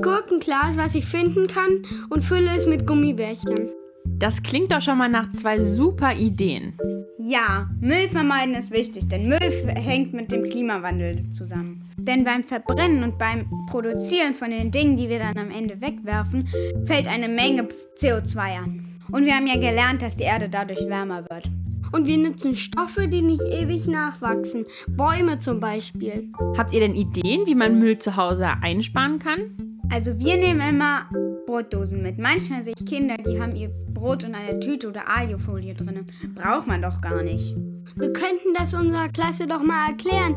Gurkenglas, 0.00 0.76
was 0.76 0.94
ich 0.94 1.04
finden 1.04 1.48
kann, 1.48 1.82
und 2.10 2.22
fülle 2.22 2.54
es 2.56 2.66
mit 2.66 2.86
Gummibärchen. 2.86 3.72
Das 4.04 4.44
klingt 4.44 4.70
doch 4.70 4.80
schon 4.80 4.98
mal 4.98 5.08
nach 5.08 5.32
zwei 5.32 5.60
super 5.60 6.14
Ideen. 6.14 6.78
Ja, 7.24 7.68
Müll 7.80 8.08
vermeiden 8.08 8.56
ist 8.56 8.72
wichtig, 8.72 9.08
denn 9.08 9.28
Müll 9.28 9.38
hängt 9.38 10.12
mit 10.12 10.32
dem 10.32 10.42
Klimawandel 10.42 11.30
zusammen. 11.30 11.88
Denn 11.96 12.24
beim 12.24 12.42
Verbrennen 12.42 13.04
und 13.04 13.16
beim 13.16 13.48
Produzieren 13.70 14.34
von 14.34 14.50
den 14.50 14.72
Dingen, 14.72 14.96
die 14.96 15.08
wir 15.08 15.20
dann 15.20 15.38
am 15.38 15.50
Ende 15.52 15.80
wegwerfen, 15.80 16.48
fällt 16.84 17.06
eine 17.06 17.28
Menge 17.28 17.68
CO2 17.96 18.38
an. 18.58 18.84
Und 19.12 19.24
wir 19.24 19.36
haben 19.36 19.46
ja 19.46 19.54
gelernt, 19.54 20.02
dass 20.02 20.16
die 20.16 20.24
Erde 20.24 20.48
dadurch 20.48 20.84
wärmer 20.88 21.22
wird. 21.30 21.48
Und 21.92 22.08
wir 22.08 22.18
nutzen 22.18 22.56
Stoffe, 22.56 23.06
die 23.06 23.22
nicht 23.22 23.44
ewig 23.44 23.86
nachwachsen. 23.86 24.66
Bäume 24.88 25.38
zum 25.38 25.60
Beispiel. 25.60 26.32
Habt 26.58 26.72
ihr 26.72 26.80
denn 26.80 26.96
Ideen, 26.96 27.46
wie 27.46 27.54
man 27.54 27.78
Müll 27.78 27.98
zu 27.98 28.16
Hause 28.16 28.48
einsparen 28.62 29.20
kann? 29.20 29.78
Also 29.90 30.18
wir 30.18 30.36
nehmen 30.38 30.60
immer 30.68 31.06
Brotdosen 31.52 32.02
mit. 32.02 32.16
Manchmal 32.16 32.62
sehe 32.62 32.72
ich 32.74 32.86
Kinder, 32.86 33.18
die 33.18 33.38
haben 33.38 33.54
ihr 33.54 33.68
Brot 33.68 34.22
in 34.22 34.34
einer 34.34 34.58
Tüte 34.58 34.88
oder 34.88 35.06
Aliofolie 35.06 35.74
drin. 35.74 36.06
Braucht 36.34 36.66
man 36.66 36.80
doch 36.80 37.02
gar 37.02 37.22
nicht. 37.22 37.54
Wir 37.94 38.10
könnten 38.14 38.54
das 38.56 38.72
unserer 38.72 39.10
Klasse 39.10 39.46
doch 39.46 39.62
mal 39.62 39.90
erklären. 39.90 40.34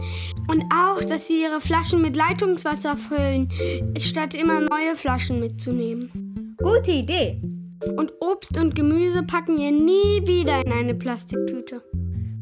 Und 0.49 0.65
auch, 0.73 0.99
dass 0.99 1.27
sie 1.27 1.43
ihre 1.43 1.61
Flaschen 1.61 2.01
mit 2.01 2.17
Leitungswasser 2.17 2.97
füllen, 2.97 3.47
statt 3.97 4.35
immer 4.35 4.59
neue 4.59 4.97
Flaschen 4.97 5.39
mitzunehmen. 5.39 6.57
Gute 6.61 6.91
Idee. 6.91 7.41
Und 7.95 8.11
Obst 8.19 8.57
und 8.57 8.75
Gemüse 8.75 9.23
packen 9.23 9.57
wir 9.57 9.71
nie 9.71 10.27
wieder 10.27 10.65
in 10.65 10.73
eine 10.73 10.95
Plastiktüte. 10.95 11.81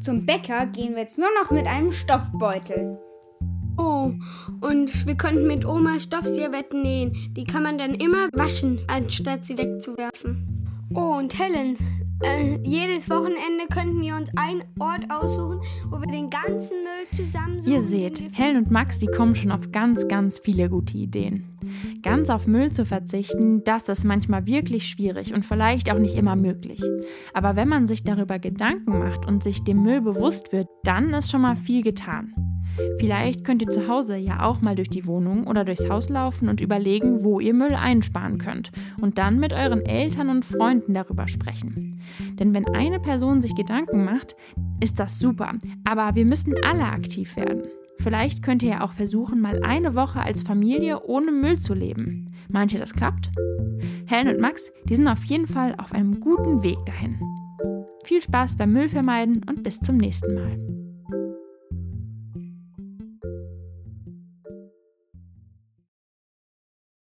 Zum 0.00 0.26
Bäcker 0.26 0.66
gehen 0.66 0.94
wir 0.94 1.02
jetzt 1.02 1.16
nur 1.16 1.28
noch 1.40 1.52
mit 1.52 1.68
einem 1.68 1.92
Stoffbeutel. 1.92 2.98
Oh, 3.76 4.12
und 4.60 5.06
wir 5.06 5.14
könnten 5.16 5.46
mit 5.46 5.64
Oma 5.64 5.98
Stoffservetten 5.98 6.82
nähen. 6.82 7.12
Die 7.36 7.44
kann 7.44 7.62
man 7.62 7.78
dann 7.78 7.94
immer 7.94 8.28
waschen, 8.32 8.80
anstatt 8.86 9.44
sie 9.44 9.58
wegzuwerfen. 9.58 10.46
Oh, 10.94 11.16
und 11.18 11.36
Helen, 11.38 11.76
äh, 12.22 12.58
jedes 12.62 13.10
Wochenende 13.10 13.66
könnten 13.72 14.00
wir 14.00 14.14
uns 14.14 14.30
einen 14.36 14.62
Ort 14.78 15.10
aussuchen, 15.10 15.60
wo 15.90 16.00
wir 16.00 16.06
den 16.06 16.30
ganzen 16.30 16.76
Müll 16.84 17.26
zusammensuchen. 17.26 17.72
Ihr 17.72 17.82
seht, 17.82 18.22
Helen 18.32 18.58
und 18.58 18.70
Max, 18.70 19.00
die 19.00 19.06
kommen 19.06 19.34
schon 19.34 19.50
auf 19.50 19.72
ganz, 19.72 20.06
ganz 20.06 20.38
viele 20.38 20.68
gute 20.68 20.96
Ideen. 20.96 21.44
Ganz 22.02 22.30
auf 22.30 22.46
Müll 22.46 22.72
zu 22.72 22.86
verzichten, 22.86 23.64
das 23.64 23.88
ist 23.88 24.04
manchmal 24.04 24.46
wirklich 24.46 24.86
schwierig 24.88 25.34
und 25.34 25.44
vielleicht 25.44 25.90
auch 25.90 25.98
nicht 25.98 26.16
immer 26.16 26.36
möglich. 26.36 26.80
Aber 27.32 27.56
wenn 27.56 27.68
man 27.68 27.86
sich 27.86 28.04
darüber 28.04 28.38
Gedanken 28.38 28.98
macht 28.98 29.26
und 29.26 29.42
sich 29.42 29.64
dem 29.64 29.82
Müll 29.82 30.00
bewusst 30.00 30.52
wird, 30.52 30.68
dann 30.84 31.10
ist 31.10 31.30
schon 31.30 31.42
mal 31.42 31.56
viel 31.56 31.82
getan. 31.82 32.53
Vielleicht 32.98 33.44
könnt 33.44 33.62
ihr 33.62 33.68
zu 33.68 33.88
Hause 33.88 34.16
ja 34.16 34.44
auch 34.44 34.60
mal 34.60 34.74
durch 34.74 34.88
die 34.88 35.06
Wohnung 35.06 35.46
oder 35.46 35.64
durchs 35.64 35.88
Haus 35.88 36.08
laufen 36.08 36.48
und 36.48 36.60
überlegen, 36.60 37.22
wo 37.22 37.40
ihr 37.40 37.54
Müll 37.54 37.74
einsparen 37.74 38.38
könnt 38.38 38.70
und 39.00 39.18
dann 39.18 39.38
mit 39.38 39.52
euren 39.52 39.84
Eltern 39.84 40.30
und 40.30 40.44
Freunden 40.44 40.94
darüber 40.94 41.28
sprechen. 41.28 42.00
Denn 42.38 42.54
wenn 42.54 42.66
eine 42.68 43.00
Person 43.00 43.40
sich 43.40 43.54
Gedanken 43.54 44.04
macht, 44.04 44.36
ist 44.80 44.98
das 44.98 45.18
super, 45.18 45.52
aber 45.84 46.14
wir 46.14 46.24
müssen 46.24 46.54
alle 46.64 46.84
aktiv 46.84 47.36
werden. 47.36 47.62
Vielleicht 47.98 48.42
könnt 48.42 48.62
ihr 48.62 48.70
ja 48.70 48.80
auch 48.84 48.92
versuchen, 48.92 49.40
mal 49.40 49.62
eine 49.62 49.94
Woche 49.94 50.20
als 50.20 50.42
Familie 50.42 51.04
ohne 51.04 51.32
Müll 51.32 51.58
zu 51.58 51.74
leben. 51.74 52.26
Meint 52.48 52.72
ihr, 52.72 52.80
das 52.80 52.92
klappt? 52.92 53.30
Helen 54.06 54.28
und 54.28 54.40
Max, 54.40 54.72
die 54.84 54.96
sind 54.96 55.08
auf 55.08 55.24
jeden 55.24 55.46
Fall 55.46 55.74
auf 55.78 55.92
einem 55.92 56.20
guten 56.20 56.62
Weg 56.62 56.78
dahin. 56.86 57.18
Viel 58.04 58.20
Spaß 58.20 58.56
beim 58.56 58.72
Müllvermeiden 58.72 59.42
und 59.48 59.62
bis 59.62 59.80
zum 59.80 59.96
nächsten 59.96 60.34
Mal. 60.34 60.83